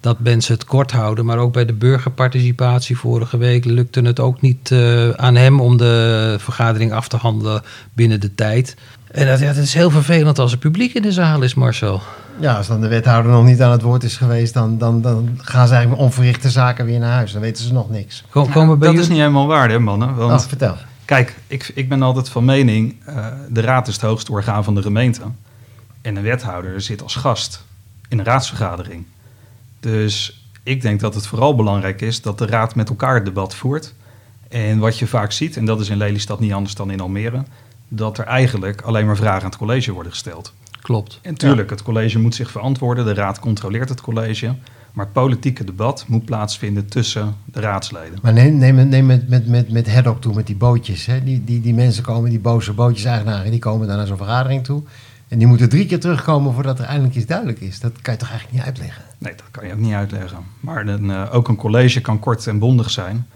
Dat 0.00 0.16
mensen 0.20 0.54
het 0.54 0.64
kort 0.64 0.92
houden. 0.92 1.24
Maar 1.24 1.38
ook 1.38 1.52
bij 1.52 1.64
de 1.64 1.72
burgerparticipatie 1.72 2.98
vorige 2.98 3.36
week 3.36 3.64
lukte 3.64 4.00
het 4.00 4.20
ook 4.20 4.40
niet 4.40 4.74
aan 5.16 5.34
hem 5.36 5.60
om 5.60 5.76
de 5.76 6.36
vergadering 6.38 6.92
af 6.92 7.08
te 7.08 7.16
handelen 7.16 7.62
binnen 7.94 8.20
de 8.20 8.34
tijd. 8.34 8.76
En 9.10 9.26
dat, 9.26 9.38
ja, 9.38 9.46
het 9.46 9.56
is 9.56 9.74
heel 9.74 9.90
vervelend 9.90 10.38
als 10.38 10.52
er 10.52 10.58
publiek 10.58 10.94
in 10.94 11.02
de 11.02 11.12
zaal 11.12 11.42
is, 11.42 11.54
Marcel. 11.54 12.02
Ja, 12.40 12.54
als 12.56 12.66
dan 12.66 12.80
de 12.80 12.88
wethouder 12.88 13.32
nog 13.32 13.44
niet 13.44 13.62
aan 13.62 13.70
het 13.70 13.82
woord 13.82 14.02
is 14.04 14.16
geweest, 14.16 14.54
dan, 14.54 14.78
dan, 14.78 15.00
dan 15.02 15.38
gaan 15.42 15.66
ze 15.66 15.72
eigenlijk 15.74 16.02
onverrichte 16.02 16.50
zaken 16.50 16.84
weer 16.84 16.98
naar 16.98 17.12
huis. 17.12 17.32
Dan 17.32 17.40
weten 17.40 17.64
ze 17.64 17.72
nog 17.72 17.90
niks. 17.90 18.24
Kom, 18.30 18.44
Ja, 18.44 18.52
komen 18.52 18.70
we 18.70 18.76
bij 18.78 18.88
dat 18.92 18.98
is 18.98 19.08
niet 19.08 19.18
helemaal 19.18 19.46
waar, 19.46 19.68
hè, 19.70 19.78
mannen? 19.78 20.14
Want 20.14 20.42
Oh, 20.42 20.48
vertel. 20.48 20.76
kijk, 21.04 21.36
ik, 21.46 21.70
ik 21.74 21.88
ben 21.88 22.02
altijd 22.02 22.28
van 22.28 22.44
mening: 22.44 22.96
eh, 23.04 23.26
de 23.48 23.60
raad 23.60 23.88
is 23.88 23.94
het 23.94 24.02
hoogste 24.02 24.32
orgaan 24.32 24.64
van 24.64 24.74
de 24.74 24.82
gemeente. 24.82 25.20
En 26.02 26.16
een 26.16 26.22
wethouder 26.22 26.80
zit 26.80 27.02
als 27.02 27.14
gast 27.16 27.64
in 28.08 28.18
een 28.18 28.24
raadsvergadering. 28.24 29.04
Dus 29.80 30.42
Ik 30.62 30.82
denk 30.82 31.00
dat 31.00 31.14
het 31.14 31.26
vooral 31.26 31.54
belangrijk 31.56 32.00
is 32.00 32.22
dat 32.22 32.38
de 32.38 32.46
raad 32.46 32.74
met 32.74 32.88
elkaar 32.88 33.14
het 33.14 33.24
debat 33.24 33.54
voert. 33.54 33.94
En 34.48 34.78
wat 34.78 34.98
je 34.98 35.06
vaak 35.06 35.32
ziet, 35.32 35.56
en 35.56 35.64
dat 35.64 35.80
is 35.80 35.88
in 35.88 35.96
Lelystad 35.96 36.40
niet 36.40 36.52
anders 36.52 36.74
dan 36.74 36.90
in 36.90 37.00
Almere, 37.00 37.42
dat 37.88 38.18
er 38.18 38.24
eigenlijk 38.24 38.80
alleen 38.80 39.06
maar 39.06 39.16
vragen 39.16 39.42
aan 39.42 39.48
het 39.48 39.58
college 39.58 39.92
worden 39.92 40.12
gesteld. 40.12 40.52
Klopt. 40.80 41.18
En 41.22 41.34
tuurlijk, 41.34 41.70
het 41.70 41.82
college 41.82 42.18
moet 42.18 42.34
zich 42.34 42.50
verantwoorden, 42.50 43.04
de 43.04 43.14
raad 43.14 43.38
controleert 43.38 43.88
het 43.88 44.00
college. 44.00 44.54
Maar 44.92 45.04
het 45.04 45.14
politieke 45.14 45.64
debat 45.64 46.04
moet 46.08 46.24
plaatsvinden 46.24 46.86
tussen 46.86 47.36
de 47.44 47.60
raadsleden. 47.60 48.18
Maar 48.22 48.32
neem, 48.32 48.56
neem, 48.56 48.88
neem 48.88 49.06
met, 49.06 49.28
met, 49.28 49.46
met, 49.46 49.70
met 49.70 49.92
Haddock 49.92 50.20
toe, 50.20 50.34
met 50.34 50.46
die 50.46 50.56
bootjes. 50.56 51.06
Hè? 51.06 51.24
Die, 51.24 51.44
die, 51.44 51.60
die 51.60 51.74
mensen 51.74 52.02
komen, 52.02 52.30
die 52.30 52.38
boze 52.38 52.72
bootjeseigenaren, 52.72 53.50
die 53.50 53.60
komen 53.60 53.86
daar 53.86 53.96
naar 53.96 54.06
zo'n 54.06 54.16
vergadering 54.16 54.64
toe. 54.64 54.82
En 55.28 55.38
die 55.38 55.46
moeten 55.46 55.68
drie 55.68 55.86
keer 55.86 56.00
terugkomen 56.00 56.54
voordat 56.54 56.78
er 56.78 56.84
eindelijk 56.84 57.14
iets 57.14 57.26
duidelijk 57.26 57.60
is. 57.60 57.80
Dat 57.80 57.92
kan 58.02 58.12
je 58.12 58.18
toch 58.20 58.28
eigenlijk 58.28 58.58
niet 58.58 58.66
uitleggen? 58.66 59.02
Nee, 59.18 59.34
dat 59.34 59.50
kan 59.50 59.66
je 59.66 59.72
ook 59.72 59.78
niet 59.78 59.94
uitleggen. 59.94 60.38
Maar 60.60 60.86
een, 60.86 61.04
uh, 61.04 61.34
ook 61.34 61.48
een 61.48 61.56
college 61.56 62.00
kan 62.00 62.18
kort 62.18 62.46
en 62.46 62.58
bondig 62.58 62.90
zijn. 62.90 63.26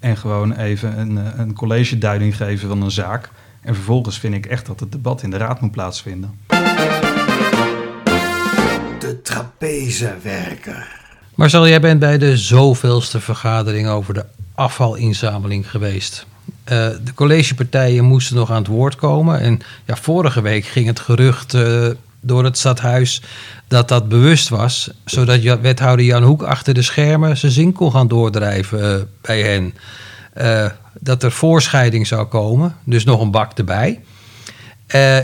En 0.00 0.16
gewoon 0.16 0.52
even 0.52 0.98
een, 0.98 1.12
uh, 1.12 1.24
een 1.36 1.54
college-duiding 1.54 2.36
geven 2.36 2.68
van 2.68 2.82
een 2.82 2.90
zaak. 2.90 3.30
En 3.60 3.74
vervolgens 3.74 4.18
vind 4.18 4.34
ik 4.34 4.46
echt 4.46 4.66
dat 4.66 4.80
het 4.80 4.92
debat 4.92 5.22
in 5.22 5.30
de 5.30 5.36
raad 5.36 5.60
moet 5.60 5.70
plaatsvinden. 5.70 6.38
De 8.98 9.20
trapezewerker. 9.22 10.96
Marcel, 11.34 11.68
jij 11.68 11.80
bent 11.80 12.00
bij 12.00 12.18
de 12.18 12.36
zoveelste 12.36 13.20
vergadering 13.20 13.88
over 13.88 14.14
de 14.14 14.24
afvalinzameling 14.54 15.70
geweest. 15.70 16.26
Uh, 16.48 16.88
de 17.04 17.14
collegepartijen 17.14 18.04
moesten 18.04 18.36
nog 18.36 18.50
aan 18.50 18.56
het 18.56 18.66
woord 18.66 18.96
komen. 18.96 19.40
En 19.40 19.60
ja, 19.84 19.96
vorige 19.96 20.40
week 20.40 20.64
ging 20.64 20.86
het 20.86 21.00
gerucht 21.00 21.54
uh, 21.54 21.88
door 22.20 22.44
het 22.44 22.58
stadhuis 22.58 23.22
dat 23.68 23.88
dat 23.88 24.08
bewust 24.08 24.48
was. 24.48 24.90
Zodat 25.04 25.42
wethouder 25.42 26.04
Jan 26.04 26.22
Hoek 26.22 26.42
achter 26.42 26.74
de 26.74 26.82
schermen 26.82 27.36
zijn 27.36 27.52
zin 27.52 27.72
kon 27.72 27.92
gaan 27.92 28.08
doordrijven 28.08 28.98
uh, 28.98 29.02
bij 29.20 29.42
hen. 29.42 29.74
Dat 31.00 31.22
er 31.22 31.32
voorscheiding 31.32 32.06
zou 32.06 32.26
komen, 32.26 32.76
dus 32.84 33.04
nog 33.04 33.20
een 33.20 33.30
bak 33.30 33.52
erbij. 33.58 34.00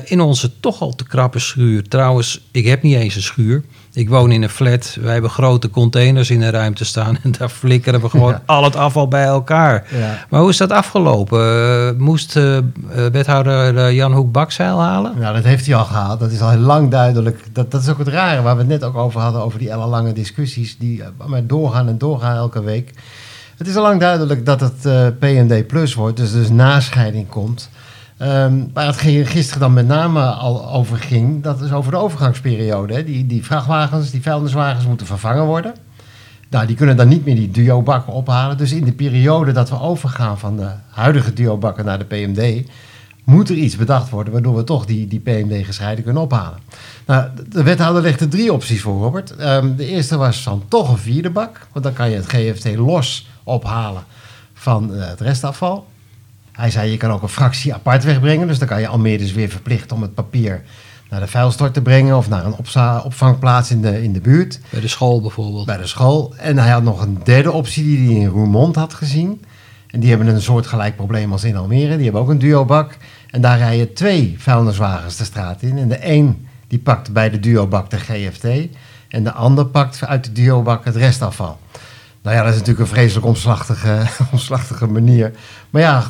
in 0.05 0.21
onze 0.21 0.61
toch 0.61 0.81
al 0.81 0.95
te 0.95 1.05
krappe 1.05 1.39
schuur. 1.39 1.89
Trouwens, 1.89 2.49
ik 2.51 2.67
heb 2.67 2.83
niet 2.83 2.97
eens 2.97 3.17
een 3.17 3.23
schuur. 3.23 3.65
Ik 3.95 4.09
woon 4.09 4.33
in 4.33 4.43
een 4.43 4.49
flat. 4.49 4.97
Wij 5.01 5.13
hebben 5.13 5.31
grote 5.31 5.71
containers 5.71 6.31
in 6.31 6.43
een 6.43 6.51
ruimte 6.51 6.85
staan. 6.85 7.19
En 7.23 7.33
daar 7.39 7.49
flikkeren 7.49 8.01
we 8.01 8.09
gewoon 8.09 8.33
ja. 8.33 8.43
al 8.47 8.65
het 8.65 8.77
afval 8.77 9.09
bij 9.09 9.25
elkaar. 9.25 9.87
Ja. 9.91 10.27
Maar 10.29 10.41
hoe 10.41 10.51
is 10.51 10.57
dat 10.57 10.71
afgelopen? 10.71 11.41
Uh, 11.41 12.01
moest 12.01 12.37
uh, 12.37 12.59
wethouder 13.13 13.93
Jan 13.93 14.13
Hoek 14.13 14.33
bakzeil 14.33 14.81
halen? 14.81 15.15
Ja, 15.19 15.33
dat 15.33 15.45
heeft 15.45 15.67
hij 15.67 15.75
al 15.75 15.85
gehaald. 15.85 16.21
Dat 16.21 16.31
is 16.31 16.41
al 16.41 16.51
heel 16.51 16.59
lang 16.59 16.91
duidelijk. 16.91 17.45
Dat, 17.53 17.71
dat 17.71 17.83
is 17.83 17.89
ook 17.89 17.99
het 17.99 18.09
rare 18.09 18.43
waar 18.43 18.55
we 18.55 18.61
het 18.61 18.71
net 18.71 18.85
ook 18.85 18.97
over 18.97 19.21
hadden. 19.21 19.43
Over 19.43 19.59
die 19.59 19.71
ellenlange 19.71 20.13
discussies. 20.13 20.79
Die 20.79 21.03
maar 21.27 21.47
doorgaan 21.47 21.89
en 21.89 21.99
doorgaan 21.99 22.37
elke 22.37 22.63
week. 22.63 22.93
Het 23.57 23.67
is 23.67 23.77
al 23.77 23.83
lang 23.83 24.01
duidelijk 24.01 24.47
dat 24.47 24.61
het 24.61 25.19
PMD 25.19 25.67
Plus 25.67 25.95
wordt. 25.95 26.17
Dus 26.17 26.33
dus 26.33 26.51
nascheiding 26.51 27.29
komt. 27.29 27.71
Um, 28.23 28.71
waar 28.73 28.87
het 28.87 28.97
gisteren 29.29 29.61
dan 29.61 29.73
met 29.73 29.87
name 29.87 30.25
al 30.25 30.73
over 30.73 30.97
ging, 30.97 31.43
dat 31.43 31.61
is 31.61 31.73
over 31.73 31.91
de 31.91 31.99
overgangsperiode. 31.99 33.05
Die, 33.05 33.27
die 33.27 33.45
vrachtwagens, 33.45 34.11
die 34.11 34.23
vuilniswagens 34.23 34.87
moeten 34.87 35.07
vervangen 35.07 35.45
worden. 35.45 35.75
Nou, 36.51 36.67
die 36.67 36.77
kunnen 36.77 36.97
dan 36.97 37.09
niet 37.09 37.25
meer 37.25 37.35
die 37.35 37.51
duobakken 37.51 38.13
ophalen. 38.13 38.57
Dus 38.57 38.73
in 38.73 38.85
de 38.85 38.93
periode 38.93 39.53
dat 39.53 39.71
we 39.71 39.81
overgaan 39.81 40.39
van 40.39 40.57
de 40.57 40.69
huidige 40.91 41.33
duobakken 41.33 41.85
naar 41.85 41.99
de 41.99 42.05
PMD, 42.05 42.69
moet 43.25 43.49
er 43.49 43.57
iets 43.57 43.77
bedacht 43.77 44.11
worden 44.11 44.33
waardoor 44.33 44.57
we 44.57 44.65
toch 44.65 44.87
die, 44.87 45.07
die 45.07 45.21
PMD 45.21 45.65
gescheiden 45.65 46.05
kunnen 46.05 46.23
ophalen. 46.23 46.59
Nou, 47.07 47.29
de 47.49 47.63
wethouder 47.63 48.03
legde 48.03 48.29
drie 48.29 48.53
opties 48.53 48.81
voor, 48.81 49.03
Robert. 49.03 49.35
Um, 49.41 49.77
de 49.77 49.87
eerste 49.87 50.17
was 50.17 50.45
dan 50.45 50.63
toch 50.69 50.91
een 50.91 50.99
vierde 50.99 51.31
bak, 51.31 51.67
want 51.73 51.85
dan 51.85 51.95
kan 51.95 52.11
je 52.11 52.17
het 52.17 52.27
GFT 52.27 52.77
los 52.77 53.29
ophalen 53.45 54.05
van 54.55 54.95
uh, 54.95 55.09
het 55.09 55.21
restafval. 55.21 55.87
Hij 56.53 56.71
zei, 56.71 56.91
je 56.91 56.97
kan 56.97 57.11
ook 57.11 57.23
een 57.23 57.29
fractie 57.29 57.75
apart 57.75 58.05
wegbrengen. 58.05 58.47
Dus 58.47 58.59
dan 58.59 58.69
kan 58.69 58.81
je 58.81 58.89
Almere 58.89 59.19
dus 59.19 59.33
weer 59.33 59.49
verplichten 59.49 59.97
om 59.97 60.03
het 60.03 60.15
papier 60.15 60.63
naar 61.11 61.21
de 61.21 61.27
vuilstort 61.27 61.75
te 61.75 61.83
brengen... 61.83 62.17
of 62.17 62.29
naar 62.29 62.45
een 62.45 62.57
opvangplaats 63.05 63.71
in 63.71 63.81
de, 63.81 64.03
in 64.03 64.13
de 64.13 64.21
buurt. 64.21 64.61
Bij 64.71 64.81
de 64.81 64.89
school 64.89 65.21
bijvoorbeeld. 65.21 65.67
Bij 65.67 65.77
de 65.77 65.87
school. 65.87 66.35
En 66.37 66.59
hij 66.59 66.71
had 66.71 66.83
nog 66.83 67.03
een 67.03 67.19
derde 67.25 67.53
optie 67.53 67.85
die 67.85 68.07
hij 68.07 68.23
in 68.23 68.29
Roermond 68.29 68.77
had 68.77 68.95
gezien. 68.95 69.45
En 69.87 70.01
die 70.01 70.09
hebben 70.09 70.29
een 70.29 70.43
soortgelijk 70.43 70.97
probleem 70.97 71.33
als 71.33 71.45
in 71.45 71.57
Almere. 71.57 71.95
Die 71.95 72.05
hebben 72.05 72.23
ook 72.23 72.29
een 72.29 72.39
duobak. 72.39 72.97
En 73.31 73.41
daar 73.41 73.59
rijden 73.59 73.95
twee 73.95 74.35
vuilniswagens 74.39 75.17
de 75.17 75.25
straat 75.25 75.63
in. 75.63 75.79
En 75.79 75.89
de 75.89 76.09
een 76.09 76.47
die 76.69 76.79
pakt 76.79 77.13
bij 77.13 77.31
de 77.31 77.41
duobak 77.41 77.91
de 77.91 77.99
GFT... 77.99 78.45
en 79.09 79.25
de 79.25 79.33
ander 79.33 79.67
pakt 79.67 80.07
uit 80.07 80.25
de 80.25 80.33
duobak 80.33 80.85
het 80.85 80.97
restafval. 80.97 81.59
Nou 82.25 82.37
ja, 82.37 82.43
dat 82.43 82.53
is 82.53 82.59
natuurlijk 82.59 82.89
een 82.89 82.95
vreselijk 82.95 83.27
omslachtige, 84.33 84.87
manier. 84.99 85.33
Maar 85.71 85.83
ja, 85.83 86.05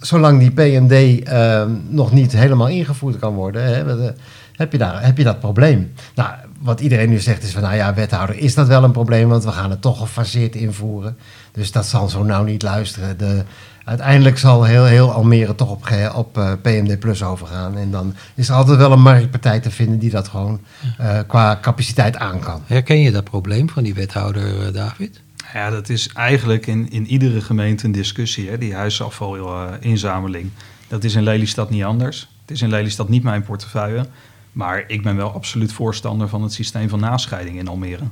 zolang 0.00 0.38
die 0.38 0.50
PMD 0.50 1.28
uh, 1.28 1.62
nog 1.88 2.12
niet 2.12 2.32
helemaal 2.32 2.68
ingevoerd 2.68 3.18
kan 3.18 3.34
worden, 3.34 3.64
hè, 3.64 4.08
heb, 4.52 4.72
je 4.72 4.78
daar, 4.78 5.04
heb 5.04 5.16
je 5.16 5.24
dat 5.24 5.40
probleem. 5.40 5.92
Nou, 6.14 6.30
wat 6.60 6.80
iedereen 6.80 7.08
nu 7.08 7.18
zegt 7.18 7.42
is 7.42 7.52
van, 7.52 7.62
nou 7.62 7.74
ja, 7.74 7.94
wethouder, 7.94 8.36
is 8.36 8.54
dat 8.54 8.66
wel 8.66 8.84
een 8.84 8.90
probleem? 8.90 9.28
Want 9.28 9.44
we 9.44 9.52
gaan 9.52 9.70
het 9.70 9.80
toch 9.80 9.98
gefaseerd 9.98 10.54
invoeren. 10.54 11.16
Dus 11.52 11.72
dat 11.72 11.86
zal 11.86 12.08
zo 12.08 12.22
nou 12.22 12.44
niet 12.44 12.62
luisteren. 12.62 13.18
De, 13.18 13.42
uiteindelijk 13.84 14.38
zal 14.38 14.64
heel, 14.64 14.84
heel 14.84 15.12
Almere 15.12 15.54
toch 15.54 15.70
op, 15.70 15.90
op 16.14 16.38
uh, 16.38 16.52
PMD 16.62 16.98
Plus 16.98 17.22
overgaan. 17.22 17.76
En 17.76 17.90
dan 17.90 18.14
is 18.34 18.48
er 18.48 18.54
altijd 18.54 18.78
wel 18.78 18.92
een 18.92 19.02
marktpartij 19.02 19.60
te 19.60 19.70
vinden 19.70 19.98
die 19.98 20.10
dat 20.10 20.28
gewoon 20.28 20.60
uh, 21.00 21.18
qua 21.26 21.58
capaciteit 21.60 22.16
aan 22.16 22.40
kan. 22.40 22.62
Herken 22.66 23.00
je 23.00 23.10
dat 23.10 23.24
probleem 23.24 23.68
van 23.68 23.82
die 23.82 23.94
wethouder, 23.94 24.66
uh, 24.66 24.72
David? 24.72 25.20
Ja, 25.52 25.70
dat 25.70 25.88
is 25.88 26.12
eigenlijk 26.12 26.66
in, 26.66 26.90
in 26.90 27.06
iedere 27.06 27.40
gemeente 27.40 27.84
een 27.84 27.92
discussie, 27.92 28.48
hè, 28.48 28.58
die 28.58 28.74
huisafvalinzameling. 28.74 30.50
Dat 30.88 31.04
is 31.04 31.14
in 31.14 31.22
Lelystad 31.22 31.70
niet 31.70 31.84
anders. 31.84 32.28
Het 32.40 32.50
is 32.50 32.62
in 32.62 32.68
Lelystad 32.68 33.08
niet 33.08 33.22
mijn 33.22 33.42
portefeuille. 33.42 34.06
Maar 34.52 34.84
ik 34.86 35.02
ben 35.02 35.16
wel 35.16 35.32
absoluut 35.32 35.72
voorstander 35.72 36.28
van 36.28 36.42
het 36.42 36.52
systeem 36.52 36.88
van 36.88 37.00
nascheiding 37.00 37.58
in 37.58 37.68
Almere. 37.68 38.04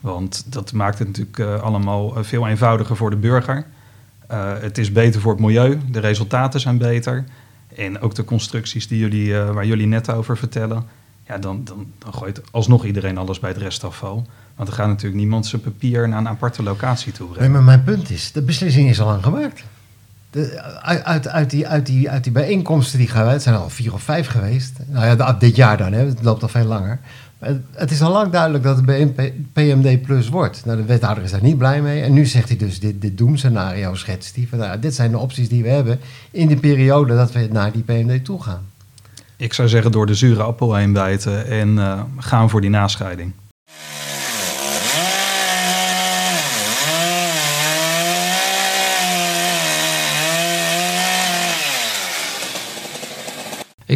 Want 0.00 0.52
dat 0.52 0.72
maakt 0.72 0.98
het 0.98 1.08
natuurlijk 1.08 1.38
uh, 1.38 1.62
allemaal 1.62 2.24
veel 2.24 2.48
eenvoudiger 2.48 2.96
voor 2.96 3.10
de 3.10 3.16
burger. 3.16 3.66
Het 4.60 4.78
is 4.78 4.92
beter 4.92 5.20
voor 5.20 5.32
het 5.32 5.40
milieu, 5.40 5.80
de 5.90 6.00
resultaten 6.00 6.60
zijn 6.60 6.78
beter. 6.78 7.24
En 7.74 8.00
ook 8.00 8.14
de 8.14 8.24
constructies 8.24 8.88
die 8.88 8.98
jullie, 8.98 9.34
waar 9.34 9.66
jullie 9.66 9.86
net 9.86 10.10
over 10.10 10.36
vertellen. 10.36 10.84
Ja, 11.26 11.38
dan, 11.38 11.64
dan, 11.64 11.86
dan 11.98 12.14
gooit 12.14 12.52
alsnog 12.52 12.84
iedereen 12.84 13.18
alles 13.18 13.40
bij 13.40 13.50
het 13.50 13.58
restafval. 13.58 14.26
Want 14.56 14.68
er 14.68 14.74
gaat 14.74 14.86
natuurlijk 14.86 15.20
niemand 15.20 15.46
zijn 15.46 15.62
papier 15.62 16.08
naar 16.08 16.18
een 16.18 16.28
aparte 16.28 16.62
locatie 16.62 17.12
toe 17.12 17.28
brengen. 17.28 17.42
Nee, 17.42 17.52
maar 17.52 17.62
mijn 17.62 17.84
punt 17.84 18.10
is, 18.10 18.32
de 18.32 18.42
beslissing 18.42 18.88
is 18.88 19.00
al 19.00 19.06
lang 19.06 19.22
gemaakt. 19.22 19.64
De, 20.30 20.62
uit, 20.82 21.04
uit, 21.04 21.28
uit, 21.28 21.50
die, 21.50 21.68
uit, 21.68 21.86
die, 21.86 22.10
uit 22.10 22.24
die 22.24 22.32
bijeenkomsten 22.32 22.98
die 22.98 23.08
gaan, 23.08 23.28
het 23.28 23.42
zijn 23.42 23.54
al 23.54 23.70
vier 23.70 23.92
of 23.92 24.02
vijf 24.02 24.26
geweest. 24.26 24.78
Nou 24.86 25.06
ja, 25.06 25.32
dit 25.32 25.56
jaar 25.56 25.76
dan, 25.76 25.92
hè, 25.92 26.04
het 26.04 26.22
loopt 26.22 26.42
al 26.42 26.48
veel 26.48 26.64
langer. 26.64 26.98
Het 27.72 27.90
is 27.90 28.02
al 28.02 28.12
lang 28.12 28.32
duidelijk 28.32 28.64
dat 28.64 28.76
het 28.76 29.52
PMD 29.52 30.02
Plus 30.02 30.28
wordt. 30.28 30.64
Nou, 30.64 30.78
de 30.78 30.84
wethouder 30.84 31.24
is 31.24 31.30
daar 31.30 31.42
niet 31.42 31.58
blij 31.58 31.82
mee. 31.82 32.02
En 32.02 32.12
nu 32.12 32.26
zegt 32.26 32.48
hij 32.48 32.56
dus, 32.56 32.80
dit, 32.80 33.00
dit 33.00 33.18
doemscenario 33.18 33.94
schetst 33.94 34.36
hij. 34.36 34.46
Van, 34.50 34.58
nou, 34.58 34.78
dit 34.78 34.94
zijn 34.94 35.10
de 35.10 35.18
opties 35.18 35.48
die 35.48 35.62
we 35.62 35.68
hebben 35.68 36.00
in 36.30 36.48
de 36.48 36.56
periode 36.56 37.16
dat 37.16 37.32
we 37.32 37.48
naar 37.52 37.72
die 37.72 37.82
PMD 37.82 38.24
toe 38.24 38.42
gaan. 38.42 38.66
Ik 39.36 39.52
zou 39.52 39.68
zeggen 39.68 39.92
door 39.92 40.06
de 40.06 40.14
zure 40.14 40.42
appel 40.42 40.74
heen 40.74 40.92
bijten 40.92 41.46
en 41.46 41.68
uh, 41.68 42.00
gaan 42.16 42.50
voor 42.50 42.60
die 42.60 42.70
nascheiding. 42.70 43.32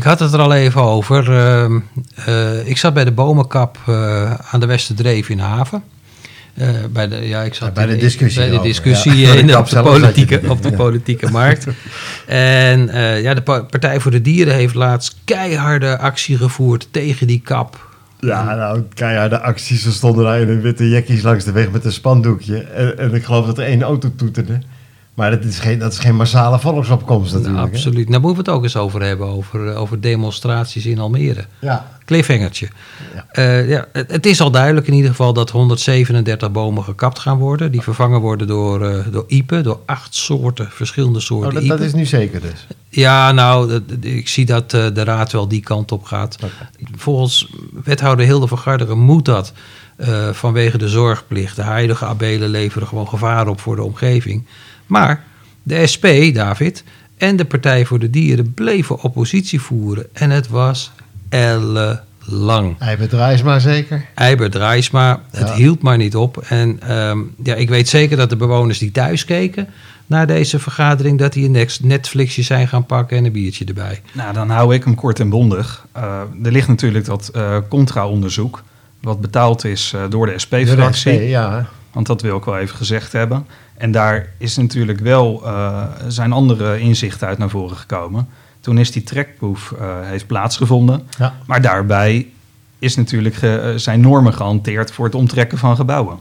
Ik 0.00 0.06
had 0.06 0.20
het 0.20 0.32
er 0.32 0.40
al 0.40 0.52
even 0.54 0.82
over. 0.82 1.28
Uh, 1.28 1.80
uh, 2.28 2.68
ik 2.68 2.76
zat 2.76 2.94
bij 2.94 3.04
de 3.04 3.12
bomenkap 3.12 3.78
uh, 3.88 4.32
aan 4.34 4.60
de 4.60 4.66
Westerdreef 4.66 5.28
in 5.28 5.38
Haven. 5.38 5.82
bij 6.90 7.08
de, 7.08 7.16
ja, 7.16 7.42
ik 7.42 7.54
zat 7.54 7.68
ja, 7.68 7.74
bij 7.74 7.86
de 7.86 7.96
discussie, 7.96 8.40
bij 8.40 8.50
de 8.50 8.62
discussie 8.62 9.16
ja. 9.16 9.32
in 9.40 9.46
de, 9.46 9.58
op, 9.58 9.68
de 9.68 9.82
politieke, 9.82 10.40
op 10.48 10.62
de 10.62 10.72
politieke 10.72 11.30
markt. 11.30 11.66
En 12.26 12.86
ja, 13.22 13.34
de 13.34 13.42
Partij 13.42 14.00
voor 14.00 14.10
de 14.10 14.20
Dieren 14.20 14.54
heeft 14.54 14.74
laatst 14.74 15.16
keiharde 15.24 15.98
actie 15.98 16.36
gevoerd 16.36 16.88
tegen 16.90 17.26
die 17.26 17.40
kap. 17.40 17.88
Ja, 18.20 18.54
nou, 18.54 18.82
keiharde 18.94 19.40
acties. 19.40 19.82
Ze 19.82 19.92
stonden 19.92 20.24
daar 20.24 20.40
in 20.40 20.48
hun 20.48 20.60
witte 20.60 20.88
jekkies 20.88 21.22
langs 21.22 21.44
de 21.44 21.52
weg 21.52 21.70
met 21.70 21.84
een 21.84 21.92
spandoekje. 21.92 22.58
En, 22.58 22.98
en 22.98 23.14
ik 23.14 23.24
geloof 23.24 23.46
dat 23.46 23.58
er 23.58 23.64
één 23.64 23.82
auto 23.82 24.12
toeterde. 24.16 24.60
Maar 25.14 25.30
dat 25.30 25.44
is 25.44 25.58
geen, 25.58 25.78
dat 25.78 25.92
is 25.92 25.98
geen 25.98 26.16
massale 26.16 26.58
volksopkomst 26.58 27.32
natuurlijk. 27.32 27.58
hè? 27.64 27.70
Absoluut. 27.70 28.08
Nou 28.08 28.20
moeten 28.22 28.44
we 28.44 28.50
het 28.50 28.58
ook 28.58 28.64
eens 28.64 28.76
over 28.76 29.02
hebben, 29.02 29.26
over, 29.26 29.68
eh, 29.68 29.80
over 29.80 30.00
demonstraties 30.00 30.86
in 30.86 30.98
Almere. 30.98 31.44
Ja. 31.58 31.98
Cliffhangertje. 32.04 32.68
Ja. 33.14 33.26
Eh, 33.32 33.68
ja, 33.68 33.86
het, 33.92 34.10
het 34.10 34.26
is 34.26 34.40
al 34.40 34.50
duidelijk 34.50 34.86
in 34.86 34.92
ieder 34.94 35.10
geval 35.10 35.32
dat 35.32 35.50
137 35.50 36.50
bomen 36.52 36.84
gekapt 36.84 37.18
gaan 37.18 37.38
worden. 37.38 37.72
Die 37.72 37.80
vervangen 37.80 38.20
worden 38.20 38.46
door, 38.46 38.86
eh, 38.88 39.04
door 39.12 39.24
iepen, 39.28 39.62
door 39.62 39.80
acht 39.86 40.14
soorten, 40.14 40.68
verschillende 40.70 41.18
Oh, 41.18 41.24
soorten 41.24 41.54
dat, 41.54 41.62
iepen. 41.62 41.76
dat 41.78 41.86
is 41.86 41.92
nu 41.94 42.04
zeker 42.06 42.40
dus. 42.40 42.66
Ja, 42.88 43.32
nou, 43.32 43.68
dat- 43.68 43.82
ik 44.00 44.28
zie 44.28 44.46
dat 44.46 44.70
de 44.70 45.04
raad 45.04 45.32
wel 45.32 45.48
die 45.48 45.60
kant 45.60 45.92
op 45.92 46.04
gaat. 46.04 46.36
Volgens 46.96 47.50
wethouder 47.84 48.26
Hilde 48.26 48.46
van 48.46 48.58
Garderen 48.58 48.98
moet 48.98 49.24
dat 49.24 49.52
vanwege 50.32 50.78
de 50.78 50.88
zorgplicht. 50.88 51.56
De 51.56 51.62
heilige 51.62 52.04
abelen 52.04 52.48
leveren 52.48 52.88
gewoon 52.88 53.08
gevaar 53.08 53.48
op 53.48 53.60
voor 53.60 53.76
de 53.76 53.82
omgeving. 53.82 54.46
Maar 54.90 55.24
de 55.62 55.86
SP, 55.92 56.06
David, 56.34 56.84
en 57.16 57.36
de 57.36 57.44
Partij 57.44 57.84
voor 57.84 57.98
de 57.98 58.10
Dieren 58.10 58.54
bleven 58.54 59.00
oppositie 59.02 59.60
voeren. 59.60 60.06
En 60.12 60.30
het 60.30 60.48
was 60.48 60.92
ellenlang. 61.28 62.74
Hij 62.78 62.96
bedrijft 62.98 63.44
maar 63.44 63.60
zeker. 63.60 64.04
Eibert 64.14 64.54
Rijsma, 64.54 65.20
het 65.30 65.48
Ja. 65.48 65.54
hield 65.54 65.82
maar 65.82 65.96
niet 65.96 66.16
op. 66.16 66.36
En 66.48 66.80
ehm, 66.82 67.18
ja, 67.42 67.54
ik 67.54 67.68
weet 67.68 67.88
zeker 67.88 68.16
dat 68.16 68.30
de 68.30 68.36
bewoners 68.36 68.78
die 68.78 68.90
thuis 68.92 69.24
keken 69.24 69.68
naar 70.06 70.26
deze 70.26 70.58
vergadering... 70.58 71.18
dat 71.18 71.32
die 71.32 71.44
een 71.44 71.50
next- 71.50 71.82
Netflixje 71.82 72.42
zijn 72.42 72.68
gaan 72.68 72.86
pakken 72.86 73.16
en 73.16 73.24
een 73.24 73.32
biertje 73.32 73.64
erbij. 73.64 74.00
Nou, 74.12 74.32
dan 74.34 74.50
hou 74.50 74.74
ik 74.74 74.84
hem 74.84 74.94
kort 74.94 75.20
en 75.20 75.28
bondig. 75.28 75.86
Eh, 75.92 76.20
er 76.42 76.52
ligt 76.52 76.68
natuurlijk 76.68 77.04
dat 77.04 77.28
eh, 77.28 77.56
contra-onderzoek, 77.68 78.62
wat 79.00 79.20
betaald 79.20 79.64
is 79.64 79.92
eh, 79.94 80.02
door 80.08 80.26
de 80.26 80.32
De 80.32 80.38
SP-fractie. 80.38 81.12
SP, 81.12 81.22
ja. 81.22 81.68
Want 81.92 82.06
dat 82.06 82.22
wil 82.22 82.36
ik 82.36 82.44
wel 82.44 82.58
even 82.58 82.76
gezegd 82.76 83.12
hebben. 83.12 83.46
En 83.74 83.90
daar 83.92 84.28
is 84.38 84.56
natuurlijk 84.56 85.00
wel, 85.00 85.42
eh, 85.46 85.82
zijn 86.08 86.32
andere 86.32 86.80
inzichten 86.80 87.26
uit 87.28 87.38
naar 87.38 87.50
voren 87.50 87.76
gekomen. 87.76 88.28
Toen 88.60 88.78
is 88.78 88.90
die 88.92 89.02
trekproef 89.02 89.72
eh, 89.72 89.86
heeft 90.02 90.26
plaatsgevonden. 90.26 91.02
Ja. 91.18 91.34
Maar 91.46 91.62
daarbij 91.62 92.26
is 92.78 92.96
natuurlijk 92.96 93.34
ge- 93.34 93.56
eh, 93.60 93.74
zijn 93.76 94.00
normen 94.00 94.34
gehanteerd 94.34 94.92
voor 94.92 95.04
het 95.04 95.14
onttrekken 95.14 95.58
van 95.58 95.76
gebouwen. 95.76 96.18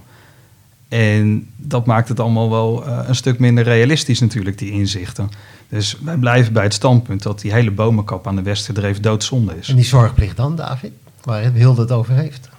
En 0.88 1.48
dat 1.56 1.86
maakt 1.86 2.10
het 2.10 2.20
allemaal 2.20 2.50
wel 2.50 2.88
een 2.88 3.16
stuk 3.16 3.40
minder 3.40 3.64
realistisch 3.64 4.20
natuurlijk, 4.20 4.58
die 4.58 4.72
inzichten. 4.72 5.30
Dus 5.70 5.98
wij 6.04 6.18
blijven 6.18 6.54
bij 6.54 6.64
het 6.64 6.74
standpunt 6.74 7.24
dat 7.24 7.42
die 7.42 7.52
hele 7.52 7.72
bomenkap 7.72 8.28
aan 8.28 8.36
de 8.36 8.42
Westerdreef 8.42 9.00
doodzonde 9.00 9.54
is. 9.60 9.70
En 9.70 9.76
die 9.76 9.86
zorgplicht 9.86 10.38
dan, 10.38 10.56
David? 10.56 10.92
Waar 11.24 11.42
Hilde 11.42 11.82
het 11.82 11.92
over 11.92 12.14
heeft. 12.14 12.50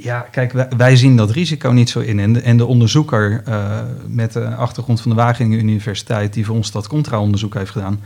Ja, 0.00 0.20
kijk, 0.30 0.52
wij, 0.76 0.96
zien 0.96 1.16
dat 1.16 1.30
risico 1.30 1.70
niet 1.70 1.90
zo 1.90 2.00
in. 2.00 2.18
En 2.18 2.32
de, 2.32 2.40
en 2.40 2.56
de 2.56 2.66
onderzoeker 2.66 3.42
eh, 3.44 3.80
met 4.06 4.32
de 4.32 4.54
achtergrond 4.54 5.00
van 5.00 5.10
de 5.10 5.16
Wageningen 5.16 5.58
Universiteit, 5.58 6.32
die 6.32 6.44
voor 6.44 6.56
ons 6.56 6.70
dat 6.70 6.86
contra-onderzoek 6.86 7.54
heeft 7.54 7.70
gedaan, 7.70 8.00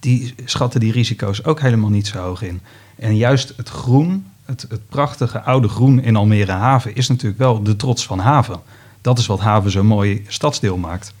die 0.00 0.34
schatten 0.44 0.80
die 0.80 0.92
risico's 0.92 1.44
ook 1.44 1.60
helemaal 1.60 1.90
niet 1.90 2.06
zo 2.06 2.18
hoog 2.18 2.42
in. 2.42 2.60
En 2.96 3.16
juist 3.16 3.52
het 3.56 3.68
groen, 3.68 4.26
het, 4.44 4.66
het 4.68 4.88
prachtige 4.88 5.40
oude 5.40 5.68
groen 5.68 6.02
in 6.02 6.16
Almere 6.16 6.52
Haven, 6.52 6.94
is 6.94 7.08
natuurlijk 7.08 7.38
wel 7.38 7.62
de 7.62 7.76
trots 7.76 8.06
van 8.06 8.18
Haven. 8.18 8.60
Dat 9.00 9.18
is 9.18 9.26
wat 9.26 9.40
Haven 9.40 9.70
zo'n 9.70 9.86
mooi 9.86 10.24
stadsdeel 10.28 10.76
maakt. 10.76 11.14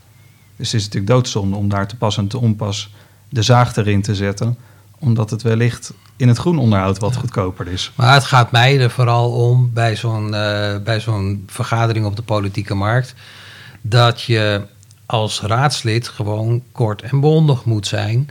Dus 0.56 0.72
het 0.72 0.80
is 0.80 0.84
natuurlijk 0.84 1.12
doodzonde 1.12 1.56
om 1.56 1.68
daar 1.68 1.88
te 1.88 1.96
pas 1.96 2.16
en 2.16 2.28
te 2.28 2.38
onpas 2.38 2.94
de 3.28 3.42
zaag 3.42 3.76
erin 3.76 4.02
te 4.02 4.14
zetten, 4.14 4.56
omdat 5.04 5.30
het 5.30 5.42
wellicht 5.42 5.92
in 6.16 6.28
het 6.28 6.38
groen 6.38 6.58
onderhoud 6.58 6.98
wat 6.98 7.16
goedkoper 7.16 7.68
is. 7.68 7.92
Maar 7.94 8.14
het 8.14 8.24
gaat 8.24 8.52
mij 8.52 8.80
er 8.80 8.90
vooral 8.90 9.30
om 9.30 9.70
bij 9.72 9.96
zo'n 9.96 10.34
eh, 10.34 10.76
bij 10.84 11.00
zo'n 11.00 11.44
vergadering 11.46 12.06
op 12.06 12.16
de 12.16 12.22
politieke 12.22 12.74
markt. 12.74 13.14
dat 13.86 14.22
je 14.22 14.62
als 15.06 15.40
raadslid 15.40 16.08
gewoon 16.08 16.62
kort 16.72 17.02
en 17.02 17.20
bondig 17.20 17.64
moet 17.64 17.86
zijn. 17.86 18.28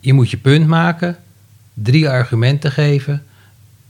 Je 0.00 0.12
moet 0.12 0.30
je 0.30 0.36
punt 0.36 0.66
maken, 0.66 1.16
drie 1.74 2.08
argumenten 2.08 2.72
geven. 2.72 3.25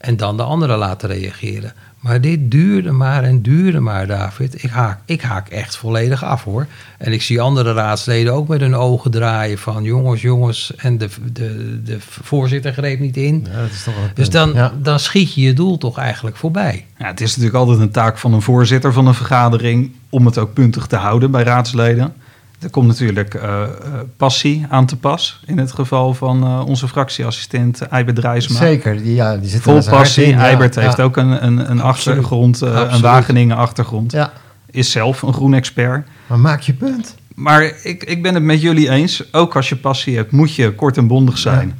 En 0.06 0.16
dan 0.16 0.36
de 0.36 0.42
anderen 0.42 0.78
laten 0.78 1.08
reageren. 1.08 1.72
Maar 2.00 2.20
dit 2.20 2.50
duurde 2.50 2.90
maar 2.92 3.22
en 3.24 3.42
duurde 3.42 3.80
maar, 3.80 4.06
David. 4.06 4.62
Ik 4.62 4.70
haak, 4.70 4.98
ik 5.04 5.22
haak 5.22 5.48
echt 5.48 5.76
volledig 5.76 6.24
af 6.24 6.44
hoor. 6.44 6.66
En 6.98 7.12
ik 7.12 7.22
zie 7.22 7.40
andere 7.40 7.72
raadsleden 7.72 8.32
ook 8.32 8.48
met 8.48 8.60
hun 8.60 8.74
ogen 8.74 9.10
draaien 9.10 9.58
van 9.58 9.82
jongens, 9.82 10.22
jongens. 10.22 10.74
En 10.76 10.98
de, 10.98 11.08
de, 11.32 11.80
de 11.84 11.96
voorzitter 12.00 12.72
greep 12.72 13.00
niet 13.00 13.16
in. 13.16 13.46
Ja, 13.52 13.60
dat 13.60 13.70
is 13.70 13.82
toch 13.84 13.94
Dus 14.14 14.30
dan, 14.30 14.52
Ja. 14.54 14.72
dan 14.82 14.98
schiet 15.00 15.34
je 15.34 15.40
je 15.40 15.52
doel 15.52 15.78
toch 15.78 15.98
eigenlijk 15.98 16.36
voorbij. 16.36 16.86
Ja, 16.98 17.06
het 17.06 17.20
is 17.20 17.28
natuurlijk 17.36 17.56
altijd 17.64 17.78
een 17.80 17.90
taak 17.90 18.18
van 18.18 18.32
een 18.32 18.42
voorzitter 18.42 18.92
van 18.92 19.06
een 19.06 19.14
vergadering 19.14 19.92
om 20.10 20.26
het 20.26 20.38
ook 20.38 20.52
puntig 20.52 20.86
te 20.86 20.96
houden 20.96 21.30
bij 21.30 21.42
raadsleden. 21.42 22.14
Er 22.58 22.70
komt 22.70 22.86
natuurlijk 22.86 23.34
eh, 23.34 23.62
eh, 23.62 23.68
passie 24.16 24.66
aan 24.68 24.86
te 24.86 24.96
pas. 24.96 25.40
In 25.46 25.58
het 25.58 25.72
geval 25.72 26.14
van 26.14 26.42
eh, 26.44 26.62
onze 26.66 26.88
fractieassistent 26.88 27.80
Eibert 27.80 28.16
Drijsma. 28.16 28.58
Zeker, 28.58 29.02
die, 29.02 29.14
ja, 29.14 29.36
die 29.36 29.48
zit 29.48 29.64
er 29.64 29.82
Vol 29.82 29.90
passie. 29.90 30.24
in, 30.24 30.30
ja, 30.30 30.38
Eibert 30.38 30.74
ja. 30.74 30.80
heeft 30.80 31.00
ook 31.00 31.16
een, 31.16 31.44
een, 31.44 31.70
een 31.70 31.80
achtergrond, 31.80 32.62
eh, 32.62 32.88
een. 32.90 33.00
Wageningen 33.00 33.56
achtergrond. 33.56 34.12
Ja, 34.12 34.32
Is 34.70 34.90
zelf 34.90 35.22
een 35.22 35.32
groen 35.32 35.54
expert. 35.54 36.08
maar 36.26 36.38
maak 36.38 36.60
je 36.60 36.72
punt. 36.72 37.14
Maar 37.34 37.72
ik, 37.82 38.04
ik 38.04 38.22
ben 38.22 38.34
het 38.34 38.42
met 38.42 38.60
jullie 38.60 38.90
eens. 38.90 39.32
Ook 39.32 39.56
als 39.56 39.68
je 39.68 39.76
passie 39.76 40.16
hebt, 40.16 40.32
moet 40.32 40.54
je 40.54 40.74
kort 40.74 40.96
en 40.96 41.06
bondig 41.06 41.38
zijn. 41.38 41.74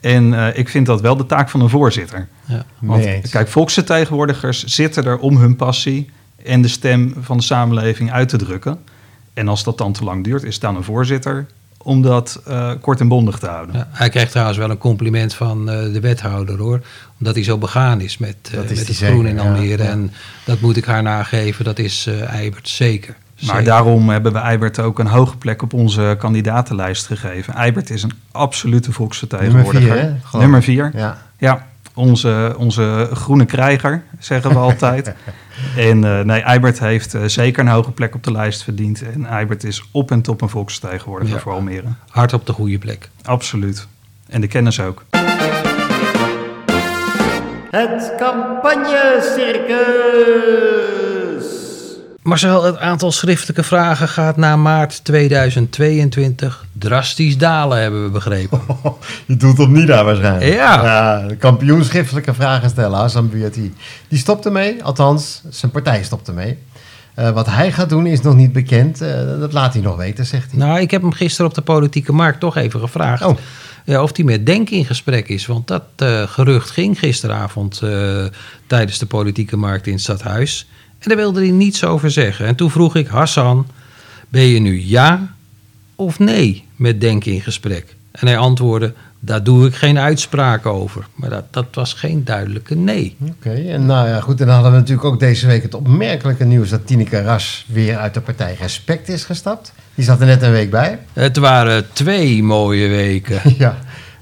En 0.00 0.34
eh, 0.34 0.58
ik 0.58 0.68
vind 0.68 0.86
dat 0.86 1.00
wel 1.00 1.16
de 1.16 1.26
taak 1.26 1.48
van 1.48 1.60
een 1.60 1.68
voorzitter. 1.68 2.28
Ja. 2.44 2.64
Want 2.78 3.30
kijk, 3.30 3.48
volksvertegenwoordigers 3.48 4.64
zitten 4.64 5.04
er 5.04 5.18
om 5.18 5.36
hun 5.36 5.56
passie 5.56 6.10
en 6.44 6.62
de 6.62 6.68
stem 6.68 7.14
van 7.20 7.36
de 7.36 7.42
samenleving 7.42 8.12
uit 8.12 8.28
te 8.28 8.36
drukken. 8.36 8.78
En 9.38 9.48
als 9.48 9.64
dat 9.64 9.78
dan 9.78 9.92
te 9.92 10.04
lang 10.04 10.24
duurt, 10.24 10.42
is 10.42 10.54
het 10.54 10.64
aan 10.64 10.76
een 10.76 10.84
voorzitter 10.84 11.46
om 11.82 12.02
dat 12.02 12.40
eh, 12.46 12.70
kort 12.80 13.00
en 13.00 13.08
bondig 13.08 13.38
te 13.38 13.46
houden. 13.46 13.76
Ja, 13.76 13.88
hij 13.90 14.08
krijgt 14.08 14.30
trouwens 14.30 14.58
wel 14.58 14.70
een 14.70 14.78
compliment 14.78 15.34
van 15.34 15.70
eh, 15.70 15.92
de 15.92 16.00
wethouder 16.00 16.58
hoor. 16.58 16.80
Omdat 17.18 17.34
hij 17.34 17.44
zo 17.44 17.58
begaan 17.58 18.00
is 18.00 18.18
met, 18.18 18.36
eh, 18.42 18.52
Dat 18.52 18.70
is 18.70 18.78
met 18.78 18.88
het 18.88 18.96
zeker, 18.96 19.14
groen 19.14 19.26
in 19.26 19.38
Almere. 19.38 19.82
ja. 19.82 19.88
En 19.88 20.12
dat 20.44 20.60
moet 20.60 20.76
ik 20.76 20.84
haar 20.84 21.02
nageven, 21.02 21.64
dat 21.64 21.78
is 21.78 22.06
eh 22.06 22.32
Eibert 22.34 22.68
zeker. 22.68 23.16
Maar 23.38 23.46
Zeker. 23.46 23.64
daarom 23.64 24.08
hebben 24.08 24.32
we 24.32 24.38
Eibert 24.38 24.78
ook 24.78 24.98
een 24.98 25.06
hoge 25.06 25.36
plek 25.36 25.62
op 25.62 25.72
onze 25.72 26.16
kandidatenlijst 26.18 27.06
gegeven. 27.06 27.54
Eibert 27.54 27.90
is 27.90 28.02
een 28.02 28.12
absolute 28.32 28.92
volksvertegenwoordiger. 28.92 29.80
Nummer 29.80 30.20
vier, 30.20 30.30
hè? 30.32 30.38
Nummer 30.38 30.62
vier. 30.62 30.90
Ja. 31.38 31.67
Onze, 31.98 32.54
onze 32.58 33.08
groene 33.12 33.44
krijger, 33.44 34.02
zeggen 34.18 34.50
we 34.50 34.56
altijd. 34.56 35.06
en 35.76 36.04
eh, 36.04 36.20
nee, 36.24 36.40
Eibert 36.40 36.78
heeft 36.78 37.14
eh, 37.14 37.22
zeker 37.26 37.60
een 37.62 37.68
hoge 37.68 37.90
plek 37.90 38.14
op 38.14 38.24
de 38.24 38.32
lijst 38.32 38.62
verdiend. 38.62 39.02
En 39.02 39.26
Eibert 39.26 39.64
is 39.64 39.88
op 39.92 40.10
en 40.10 40.22
top 40.22 40.40
een 40.40 40.48
volksvertegenwoordiger 40.48 41.36
Ja. 41.36 41.42
voor 41.42 41.52
Almere. 41.52 41.86
Hard 42.08 42.32
op 42.32 42.46
de 42.46 42.52
goede 42.52 42.78
plek. 42.78 43.08
Absoluut. 43.22 43.86
En 44.28 44.40
de 44.40 44.46
kennis 44.46 44.80
ook. 44.80 45.04
Het 47.70 48.12
campagnecircus. 48.18 51.07
Marcel, 52.28 52.62
het 52.62 52.78
aantal 52.78 53.12
schriftelijke 53.12 53.62
vragen 53.62 54.08
gaat 54.08 54.36
na 54.36 54.56
maart 54.56 55.04
2022 55.04 56.64
drastisch 56.72 57.38
dalen, 57.38 57.80
hebben 57.80 58.04
we 58.04 58.10
begrepen. 58.10 58.60
Je 59.26 59.36
doet 59.36 59.58
op 59.58 59.68
Nida 59.68 60.04
waarschijnlijk. 60.04 60.52
Ja. 60.52 61.26
de 61.26 61.36
kampioen 61.36 61.84
schriftelijke 61.84 62.34
vragen 62.34 62.70
stellen, 62.70 62.98
Hassan 62.98 63.30
Buati. 63.30 63.74
Die 64.08 64.18
stopt 64.18 64.46
ermee, 64.46 64.84
althans, 64.84 65.42
zijn 65.48 65.70
partij 65.70 66.02
stopt 66.02 66.28
ermee. 66.28 66.58
Eh, 67.14 67.30
wat 67.30 67.46
hij 67.46 67.72
gaat 67.72 67.88
doen 67.88 68.06
is 68.06 68.20
nog 68.20 68.34
niet 68.34 68.52
bekend. 68.52 69.00
Eh, 69.00 69.38
dat 69.40 69.52
laat 69.52 69.72
hij 69.72 69.82
nog 69.82 69.96
weten, 69.96 70.26
zegt 70.26 70.50
hij. 70.50 70.60
Nou, 70.60 70.80
ik 70.80 70.90
heb 70.90 71.02
hem 71.02 71.12
gisteren 71.12 71.46
op 71.46 71.54
de 71.54 71.62
politieke 71.62 72.12
markt 72.12 72.40
toch 72.40 72.56
even 72.56 72.80
gevraagd. 72.80 73.24
Oh. 73.24 73.36
Ja, 73.84 74.02
of 74.02 74.16
hij 74.16 74.24
met 74.24 74.46
Denk 74.46 74.70
in 74.70 74.84
gesprek 74.84 75.28
is. 75.28 75.46
Want 75.46 75.66
dat 75.66 75.84
eh, 75.96 76.22
gerucht 76.22 76.70
ging 76.70 76.98
gisteravond 76.98 77.82
tijdens 78.66 78.98
de 78.98 79.06
politieke 79.06 79.56
markt 79.56 79.86
in 79.86 79.92
het 79.92 80.02
stadhuis. 80.02 80.66
En 80.98 81.08
daar 81.08 81.16
wilde 81.16 81.40
hij 81.40 81.50
niets 81.50 81.84
over 81.84 82.10
zeggen. 82.10 82.46
En 82.46 82.54
toen 82.54 82.70
vroeg 82.70 82.96
ik 82.96 83.06
Hassan, 83.06 83.66
ben 84.28 84.42
je 84.42 84.60
nu 84.60 84.80
ja 84.80 85.34
of 85.96 86.18
nee 86.18 86.64
met 86.76 87.00
Denk 87.00 87.24
in 87.24 87.40
gesprek? 87.40 87.96
En 88.10 88.26
hij 88.26 88.38
antwoordde, 88.38 88.94
daar 89.20 89.42
doe 89.42 89.66
ik 89.66 89.74
geen 89.74 89.98
uitspraak 89.98 90.66
over. 90.66 91.06
Maar 91.14 91.30
dat, 91.30 91.44
dat 91.50 91.66
was 91.72 91.92
geen 91.92 92.24
duidelijke 92.24 92.74
nee. 92.74 93.16
Oké, 93.20 93.54
en 93.54 93.86
nou 93.86 94.08
ja, 94.08 94.20
goed. 94.20 94.40
En 94.40 94.46
dan 94.46 94.54
hadden 94.54 94.72
we 94.72 94.78
natuurlijk 94.78 95.06
ook 95.06 95.20
deze 95.20 95.46
week 95.46 95.62
het 95.62 95.74
opmerkelijke 95.74 96.44
nieuws 96.44 96.70
dat 96.70 96.86
Tineke 96.86 97.22
Ras 97.22 97.66
weer 97.68 97.96
uit 97.96 98.14
de 98.14 98.20
partij 98.20 98.56
Respect 98.60 99.08
is 99.08 99.24
gestapt. 99.24 99.72
Die 99.94 100.04
zat 100.04 100.20
er 100.20 100.26
net 100.26 100.42
een 100.42 100.50
week 100.50 100.70
bij. 100.70 100.98
Het 101.12 101.36
waren 101.36 101.92
twee 101.92 102.42
mooie 102.42 102.88
weken. 102.88 103.40
Ja, 103.58 103.78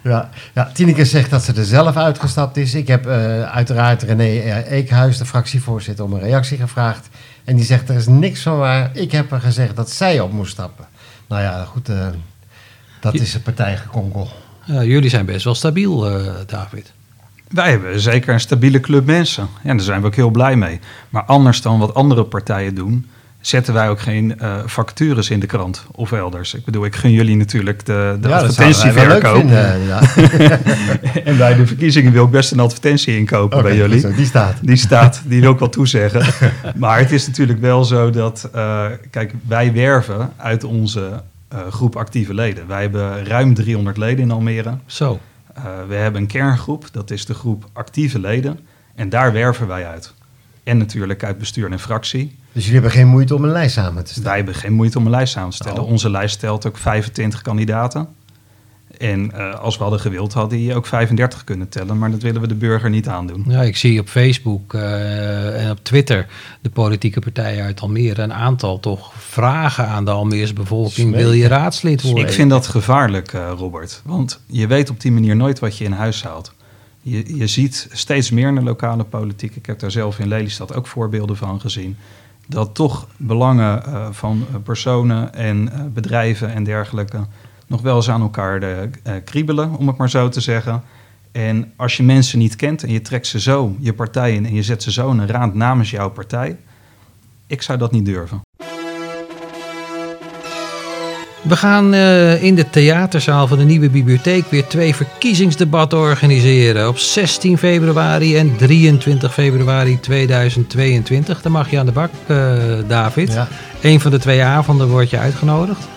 ja, 0.08 0.30
ja, 0.54 0.70
Tineke 0.72 1.04
zegt 1.04 1.30
dat 1.30 1.42
ze 1.42 1.52
er 1.52 1.64
zelf 1.64 1.96
uitgestapt 1.96 2.56
is. 2.56 2.74
Ik 2.74 2.88
heb 2.88 3.06
eh, 3.06 3.42
uiteraard 3.42 4.02
René 4.02 4.62
Eekhuis, 4.62 5.18
de 5.18 5.26
fractievoorzitter, 5.26 6.04
om 6.04 6.12
een 6.12 6.20
reactie 6.20 6.58
gevraagd. 6.58 7.08
En 7.44 7.56
die 7.56 7.64
zegt, 7.64 7.88
er 7.88 7.96
is 7.96 8.06
niks 8.06 8.42
van 8.42 8.58
waar. 8.58 8.90
Ik 8.92 9.12
heb 9.12 9.30
haar 9.30 9.40
gezegd 9.40 9.76
dat 9.76 9.90
zij 9.90 10.20
op 10.20 10.32
moest 10.32 10.52
stappen. 10.52 10.86
Nou 11.26 11.42
ja, 11.42 11.64
goed, 11.64 11.88
eh, 11.88 12.06
dat 13.00 13.14
is 13.14 13.34
een 13.34 13.42
partijgekonkel. 13.42 14.28
Ja, 14.64 14.82
jullie 14.82 15.10
zijn 15.10 15.26
best 15.26 15.44
wel 15.44 15.54
stabiel, 15.54 16.10
eh, 16.10 16.32
David. 16.46 16.92
Wij 17.48 17.70
hebben 17.70 18.00
zeker 18.00 18.32
een 18.32 18.40
stabiele 18.40 18.80
club 18.80 19.06
mensen. 19.06 19.48
Ja, 19.62 19.70
daar 19.70 19.80
zijn 19.80 20.00
we 20.00 20.06
ook 20.06 20.14
heel 20.14 20.30
blij 20.30 20.56
mee. 20.56 20.80
Maar 21.08 21.22
anders 21.22 21.62
dan 21.62 21.78
wat 21.78 21.94
andere 21.94 22.24
partijen 22.24 22.74
doen, 22.74 23.06
zetten 23.46 23.74
wij 23.74 23.88
ook 23.88 24.00
geen 24.00 24.38
eh, 24.38 24.56
vacatures 24.64 25.30
in 25.30 25.40
de 25.40 25.46
krant 25.46 25.86
of 25.92 26.12
elders. 26.12 26.54
Ik 26.54 26.64
bedoel, 26.64 26.84
ik 26.84 26.94
gun 26.94 27.10
jullie 27.10 27.36
natuurlijk 27.36 27.86
de, 27.86 28.18
de 28.20 28.28
Ja, 28.28 28.38
advertentieverkoop. 28.38 29.48
ja. 29.48 30.00
en 31.24 31.36
bij 31.36 31.54
de 31.54 31.66
verkiezingen 31.66 32.12
wil 32.12 32.24
ik 32.24 32.30
best 32.30 32.52
een 32.52 32.60
advertentie 32.60 33.16
inkopen 33.16 33.62
bij 33.62 33.76
jullie. 33.76 34.00
zo, 34.00 34.12
die 34.14 34.26
staat. 34.26 34.56
Die 34.62 34.76
staat, 34.76 35.22
die 35.24 35.40
wil 35.40 35.52
ik 35.52 35.58
wel 35.58 35.68
toezeggen. 35.78 36.50
maar 36.76 36.98
het 36.98 37.12
is 37.12 37.26
natuurlijk 37.26 37.60
wel 37.60 37.84
zo 37.84 38.10
dat, 38.10 38.48
eh, 38.52 38.84
kijk, 39.10 39.34
wij 39.48 39.72
werven 39.72 40.32
uit 40.36 40.64
onze 40.64 41.22
eh, 41.48 41.58
groep 41.70 41.96
actieve 41.96 42.34
leden. 42.34 42.66
Wij 42.66 42.80
hebben 42.80 43.24
ruim 43.24 43.54
300 43.54 43.96
leden 43.96 44.24
in 44.24 44.30
Almere. 44.30 44.78
Zo. 44.86 45.20
We 45.88 45.94
hebben 45.94 46.20
een 46.20 46.26
kerngroep, 46.26 46.88
dat 46.92 47.10
is 47.10 47.26
de 47.26 47.34
groep 47.34 47.64
actieve 47.72 48.18
leden. 48.18 48.58
En 48.94 49.08
daar 49.08 49.32
werven 49.32 49.66
wij 49.66 49.86
uit. 49.86 50.14
En 50.66 50.78
natuurlijk 50.78 51.24
uit 51.24 51.38
bestuur 51.38 51.70
en 51.70 51.78
fractie. 51.78 52.36
Dus 52.52 52.64
jullie 52.64 52.80
hebben 52.80 52.90
geen 52.90 53.08
moeite 53.08 53.34
om 53.34 53.44
een 53.44 53.50
lijst 53.50 53.74
samen 53.74 54.04
te 54.04 54.10
stellen? 54.10 54.28
Wij 54.28 54.36
hebben 54.36 54.54
geen 54.54 54.72
moeite 54.72 54.98
om 54.98 55.04
een 55.04 55.10
lijst 55.10 55.32
samen 55.32 55.50
te 55.50 55.56
stellen. 55.56 55.82
Oh. 55.82 55.90
Onze 55.90 56.10
lijst 56.10 56.40
telt 56.40 56.66
ook 56.66 56.76
25 56.76 57.42
kandidaten. 57.42 58.08
En 58.98 59.32
eh, 59.32 59.60
als 59.60 59.76
we 59.76 59.82
hadden 59.82 60.00
gewild, 60.00 60.32
hadden 60.32 60.58
die 60.58 60.74
ook 60.74 60.86
35 60.86 61.44
kunnen 61.44 61.68
tellen. 61.68 61.98
Maar 61.98 62.10
dat 62.10 62.22
willen 62.22 62.40
we 62.40 62.46
de 62.46 62.54
burger 62.54 62.90
niet 62.90 63.08
aandoen. 63.08 63.44
Ja, 63.48 63.62
ik 63.62 63.76
zie 63.76 64.00
op 64.00 64.08
Facebook 64.08 64.74
eh, 64.74 65.64
en 65.64 65.70
op 65.70 65.78
Twitter 65.82 66.26
de 66.60 66.70
politieke 66.70 67.20
partijen 67.20 67.64
uit 67.64 67.80
Almere 67.80 68.22
een 68.22 68.32
aantal 68.32 68.80
toch 68.80 69.12
vragen 69.16 69.88
aan 69.88 70.04
de 70.04 70.10
Almeerse 70.10 70.52
bevolking. 70.52 71.08
Smeken. 71.08 71.18
Wil 71.18 71.32
je 71.32 71.48
raadslid 71.48 72.02
worden? 72.02 72.24
Ik 72.24 72.32
vind 72.32 72.50
dat 72.50 72.66
gevaarlijk, 72.66 73.32
eh, 73.32 73.52
Robert. 73.56 74.00
Want 74.04 74.40
je 74.46 74.66
weet 74.66 74.90
op 74.90 75.00
die 75.00 75.12
manier 75.12 75.36
nooit 75.36 75.58
wat 75.58 75.78
je 75.78 75.84
in 75.84 75.92
huis 75.92 76.22
haalt. 76.22 76.54
Je, 77.08 77.36
je 77.36 77.46
ziet 77.46 77.88
steeds 77.92 78.30
meer 78.30 78.48
in 78.48 78.54
de 78.54 78.62
lokale 78.62 79.04
politiek. 79.04 79.56
Ik 79.56 79.66
heb 79.66 79.78
daar 79.78 79.90
zelf 79.90 80.18
in 80.18 80.28
Lelystad 80.28 80.74
ook 80.74 80.86
voorbeelden 80.86 81.36
van 81.36 81.60
gezien. 81.60 81.96
Dat 82.46 82.74
toch 82.74 83.08
belangen 83.16 83.84
eh, 83.84 84.08
van 84.10 84.46
eh, 84.48 84.56
personen 84.62 85.34
en 85.34 85.72
eh, 85.72 85.84
bedrijven 85.92 86.52
en 86.52 86.64
dergelijke 86.64 87.26
nog 87.66 87.80
wel 87.80 87.96
eens 87.96 88.10
aan 88.10 88.20
elkaar 88.20 88.88
kriebelen, 89.24 89.76
om 89.76 89.86
het 89.86 89.96
maar 89.96 90.10
zo 90.10 90.28
te 90.28 90.40
zeggen. 90.40 90.82
En 91.32 91.72
als 91.76 91.96
je 91.96 92.02
mensen 92.02 92.38
niet 92.38 92.56
kent 92.56 92.82
en 92.82 92.92
je 92.92 93.00
trekt 93.00 93.26
ze 93.26 93.40
zo 93.40 93.76
je 93.78 93.92
partij 93.92 94.34
in 94.34 94.46
en 94.46 94.54
je 94.54 94.62
zet 94.62 94.82
ze 94.82 94.92
zo 94.92 95.10
in 95.10 95.18
een 95.18 95.26
raad 95.26 95.54
namens 95.54 95.90
jouw 95.90 96.10
partij, 96.10 96.56
ik 97.46 97.62
zou 97.62 97.78
dat 97.78 97.92
niet 97.92 98.04
durven. 98.04 98.45
We 101.48 101.56
gaan 101.56 101.94
eh, 101.94 102.42
in 102.42 102.54
de 102.54 102.70
theaterzaal 102.70 103.46
van 103.46 103.58
de 103.58 103.64
nieuwe 103.64 103.90
bibliotheek 103.90 104.50
weer 104.50 104.66
twee 104.66 104.94
verkiezingsdebatten 104.94 105.98
organiseren. 105.98 106.88
Op 106.88 106.98
16 106.98 107.58
februari 107.58 108.36
en 108.36 108.56
23 108.56 109.32
februari 109.32 110.00
2022. 110.00 111.42
Dan 111.42 111.52
mag 111.52 111.70
je 111.70 111.78
aan 111.78 111.86
de 111.86 111.92
bak, 111.92 112.10
eh, 112.26 112.36
David. 112.88 113.32
Ja. 113.32 113.48
Een 113.82 114.00
van 114.00 114.10
de 114.10 114.18
twee 114.18 114.42
avonden 114.42 114.88
wordt 114.88 115.10
je 115.10 115.18
uitgenodigd. 115.18 115.88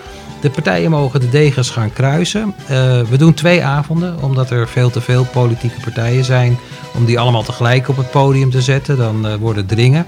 De 0.41 0.49
partijen 0.49 0.91
mogen 0.91 1.19
de 1.19 1.29
degens 1.29 1.69
gaan 1.69 1.93
kruisen. 1.93 2.53
Eh, 2.67 3.01
we 3.01 3.17
doen 3.17 3.33
twee 3.33 3.63
avonden, 3.63 4.21
omdat 4.21 4.49
er 4.49 4.67
veel 4.67 4.89
te 4.89 5.01
veel 5.01 5.25
politieke 5.25 5.79
partijen 5.79 6.25
zijn. 6.25 6.57
Om 6.95 7.05
die 7.05 7.19
allemaal 7.19 7.43
tegelijk 7.43 7.87
op 7.87 7.97
het 7.97 8.11
podium 8.11 8.51
te 8.51 8.61
zetten, 8.61 8.97
dan 8.97 9.37
worden 9.37 9.63
het 9.63 9.71
dringen. 9.71 10.07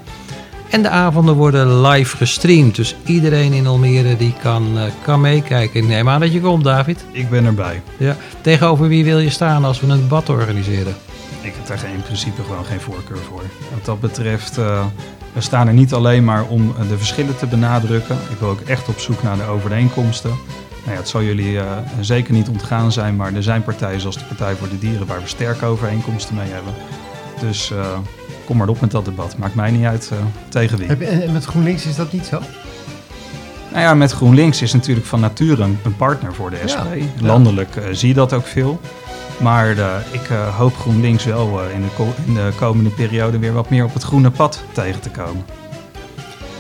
En 0.72 0.82
de 0.82 0.90
avonden 0.90 1.36
worden 1.36 1.82
live 1.82 2.18
gestreamd. 2.18 2.76
Dus 2.76 2.96
iedereen 3.06 3.54
in 3.54 3.68
Almere 3.68 4.18
die 4.18 4.34
kan, 4.42 4.78
eh, 4.78 4.84
kan 5.04 5.22
meekijken. 5.22 5.88
Neem 5.88 6.10
aan 6.10 6.20
dat 6.20 6.34
je 6.34 6.42
komt, 6.42 6.64
David. 6.64 7.06
Ik 7.12 7.30
ben 7.30 7.46
erbij. 7.46 7.82
Ja. 7.98 8.16
Tegenover 8.42 8.88
wie 8.88 9.04
wil 9.04 9.20
je 9.20 9.30
staan 9.30 9.66
als 9.66 9.80
we 9.80 9.88
een 9.88 10.00
debat 10.00 10.30
organiseren? 10.30 10.96
Ik 11.42 11.54
heb 11.56 11.68
daar 11.68 11.92
in 11.94 12.02
principe 12.02 12.44
gewoon 12.44 12.66
geen 12.66 12.82
voorkeur 12.82 13.18
voor. 13.18 13.42
Wat 13.74 13.86
dat 13.86 14.00
betreft, 14.00 14.58
eh, 14.58 14.86
we 15.34 15.42
staan 15.42 15.68
er 15.68 15.74
niet 15.74 15.94
alleen 15.94 16.24
maar 16.24 16.44
om 16.44 16.74
eh, 16.78 16.90
de 16.90 16.98
verschillen 16.98 17.38
te 17.38 17.46
benadrukken. 17.46 18.18
Ik 18.30 18.40
wil 18.40 18.50
ook 18.50 18.62
echt 18.62 18.88
op 18.88 19.00
zoek 19.00 19.24
naar 19.24 19.38
de 19.38 19.44
overeenkomsten. 19.44 20.30
Nou 20.30 20.92
ja, 20.92 20.98
het 20.98 21.10
zal 21.10 21.24
jullie 21.24 21.60
zeker 22.00 22.34
niet 22.34 22.50
ontgaan 22.50 22.92
zijn, 22.92 23.16
maar 23.16 23.34
er 23.34 23.44
zijn 23.44 23.64
partijen 23.64 24.02
zoals 24.02 24.18
de 24.18 24.26
Partij 24.26 24.56
voor 24.56 24.70
de 24.70 24.80
Dieren 24.80 25.08
waar 25.08 25.22
we 25.22 25.28
sterke 25.28 25.66
overeenkomsten 25.66 26.36
mee 26.36 26.50
hebben. 26.50 26.74
Dus 27.40 27.72
kom 28.46 28.58
maar 28.58 28.68
op 28.68 28.82
met 28.82 28.92
dat 28.92 29.06
debat. 29.06 29.38
Maakt 29.38 29.56
mij 29.56 29.72
niet 29.72 29.86
uit 29.86 30.10
eh, 30.12 30.18
tegen 30.50 30.78
wie. 30.78 30.88
Heb 30.88 31.00
je- 31.00 31.06
En 31.06 31.32
met 31.32 31.46
GroenLinks 31.46 31.86
is 31.86 31.96
dat 31.96 32.12
niet 32.12 32.26
zo? 32.26 32.40
Nou 33.72 33.84
ja, 33.84 33.94
met 33.94 34.12
GroenLinks 34.12 34.62
is 34.62 34.74
natuurlijk 34.74 35.08
van 35.08 35.20
nature 35.20 35.64
een, 35.64 35.80
een 35.84 35.96
partner 35.96 36.34
voor 36.34 36.50
de 36.50 36.58
SP. 36.74 36.86
ja. 36.96 37.06
Landelijk 37.28 37.76
eh, 37.76 37.84
zie 37.92 38.08
je 38.08 38.14
dat 38.14 38.34
ook 38.34 38.48
veel. 38.48 38.80
Maar 39.40 39.78
eh, 39.78 39.86
ik 40.12 40.22
hoop 40.58 40.76
GroenLinks 40.78 41.24
wel 41.26 41.62
eh, 41.62 41.76
in, 41.76 41.82
de 41.82 42.04
in 42.26 42.34
de 42.34 42.50
komende 42.60 42.90
periode 42.90 43.40
weer 43.40 43.54
wat 43.54 43.70
meer 43.70 43.84
op 43.84 43.94
het 43.94 44.04
groene 44.04 44.30
pad 44.32 44.64
tegen 44.72 45.02
te 45.02 45.10
komen. 45.10 45.46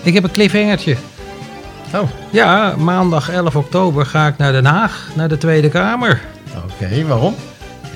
Ik 0.03 0.13
heb 0.13 0.23
een 0.23 0.31
cliffhangertje. 0.31 0.95
Oh, 1.95 2.09
Ja, 2.29 2.75
maandag 2.77 3.29
11 3.29 3.55
oktober 3.55 4.05
ga 4.05 4.27
ik 4.27 4.37
naar 4.37 4.51
Den 4.51 4.65
Haag, 4.65 5.09
naar 5.15 5.29
de 5.29 5.37
Tweede 5.37 5.69
Kamer. 5.69 6.21
oké. 6.65 7.05
Waarom? 7.07 7.35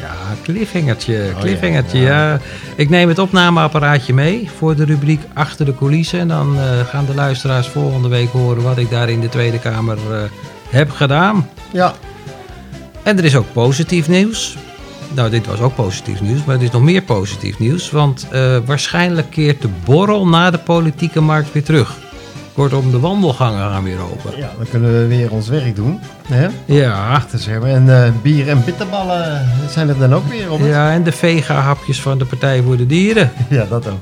Ja, 0.06 0.36
cliffhangertje, 0.44 1.32
Oh, 1.34 1.40
cliffhangertje, 1.40 2.00
ja, 2.00 2.30
ja, 2.32 2.40
Ik 2.76 2.90
neem 2.90 3.08
het 3.08 3.20
opnameapparaatje 3.20 4.14
mee 4.14 4.50
voor 4.58 4.76
de 4.76 4.86
rubriek 4.86 5.22
Achter 5.34 5.66
de 5.66 5.76
coulissen. 5.76 6.20
En 6.20 6.28
dan 6.28 6.58
eh, 6.58 6.80
gaan 6.80 7.06
de 7.06 7.14
luisteraars 7.14 7.68
volgende 7.68 8.08
week 8.08 8.30
horen 8.30 8.64
wat 8.64 8.78
ik 8.78 8.90
daar 8.90 9.10
in 9.10 9.20
de 9.20 9.30
Tweede 9.30 9.60
Kamer 9.60 9.98
eh, 10.12 10.22
heb 10.70 10.92
gedaan. 10.92 11.50
Ja. 11.72 11.94
En 13.04 13.18
er 13.18 13.24
is 13.24 13.36
ook 13.36 13.54
positief 13.54 14.08
nieuws. 14.08 14.58
Nou, 15.14 15.30
dit 15.30 15.46
was 15.46 15.60
ook 15.60 15.76
positief 15.76 16.22
nieuws, 16.22 16.44
maar 16.44 16.56
er 16.56 16.64
is 16.64 16.72
nog 16.72 16.82
meer 16.82 17.02
positief 17.02 17.60
nieuws. 17.60 17.92
Want 17.92 18.28
eh, 18.32 18.58
waarschijnlijk 18.66 19.30
keert 19.30 19.62
de 19.62 19.70
borrel 19.86 20.28
na 20.28 20.52
de 20.52 20.58
politieke 20.58 21.22
markt 21.22 21.52
weer 21.52 21.64
terug. 21.64 21.98
Kortom, 22.56 22.92
de 22.92 23.00
wandelgangen 23.00 23.70
gaan 23.72 23.84
weer 23.84 24.00
open. 24.02 24.38
ja, 24.38 24.52
dan 24.58 24.66
kunnen 24.70 24.92
we 25.02 25.08
weer 25.08 25.32
ons 25.32 25.48
werk 25.48 25.76
doen. 25.76 26.00
Hè? 26.28 26.48
Ja, 26.66 27.08
Achter 27.14 27.40
schermen. 27.40 27.70
En 27.70 28.04
eh, 28.04 28.12
bier 28.22 28.50
en 28.50 28.64
bitterballen 28.66 29.50
zijn 29.70 29.90
er 29.90 29.98
dan 29.98 30.14
ook 30.16 30.28
weer 30.30 30.52
op. 30.52 30.60
ja 30.60 30.92
en 30.92 31.04
de 31.04 31.12
vega-hapjes 31.12 32.02
van 32.02 32.18
de 32.18 32.26
Partij 32.26 32.62
voor 32.62 32.78
de 32.78 32.86
Dieren. 32.86 33.32
Ja, 33.50 33.66
dat 33.70 33.88
ook. 33.88 33.98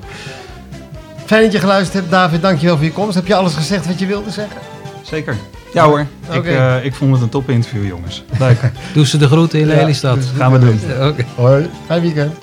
Fijn 1.26 1.44
dat 1.44 1.52
je 1.52 1.60
geluisterd 1.60 1.94
hebt, 1.94 2.12
David. 2.12 2.42
Dankjewel 2.42 2.76
voor 2.76 2.86
je 2.86 2.92
komst. 2.92 3.16
Heb 3.16 3.28
je 3.28 3.36
alles 3.36 3.54
gezegd 3.54 3.86
wat 3.88 4.00
je 4.00 4.06
wilde 4.06 4.32
zeggen? 4.32 4.58
Zeker. 5.02 5.36
Ja 5.74 5.86
hoor, 5.86 6.06
ik, 6.32 6.46
eh, 6.46 6.86
ik 6.86 6.94
vond 6.94 7.12
het 7.14 7.22
een 7.22 7.30
top 7.30 7.50
interview 7.50 7.88
jongens. 7.88 8.24
Leuk. 8.40 8.72
Doe 8.94 9.06
ze 9.06 9.18
de 9.18 9.28
groeten 9.28 9.60
in 9.60 9.68
Ja, 9.68 9.76
Lelystad. 9.76 10.16
dus- 10.16 10.26
Gaan 10.38 10.52
we 10.52 10.60
doen. 10.60 10.80
Oké. 11.08 11.26
Hoi, 11.36 11.70
fijn 11.86 12.02
weekend. 12.02 12.34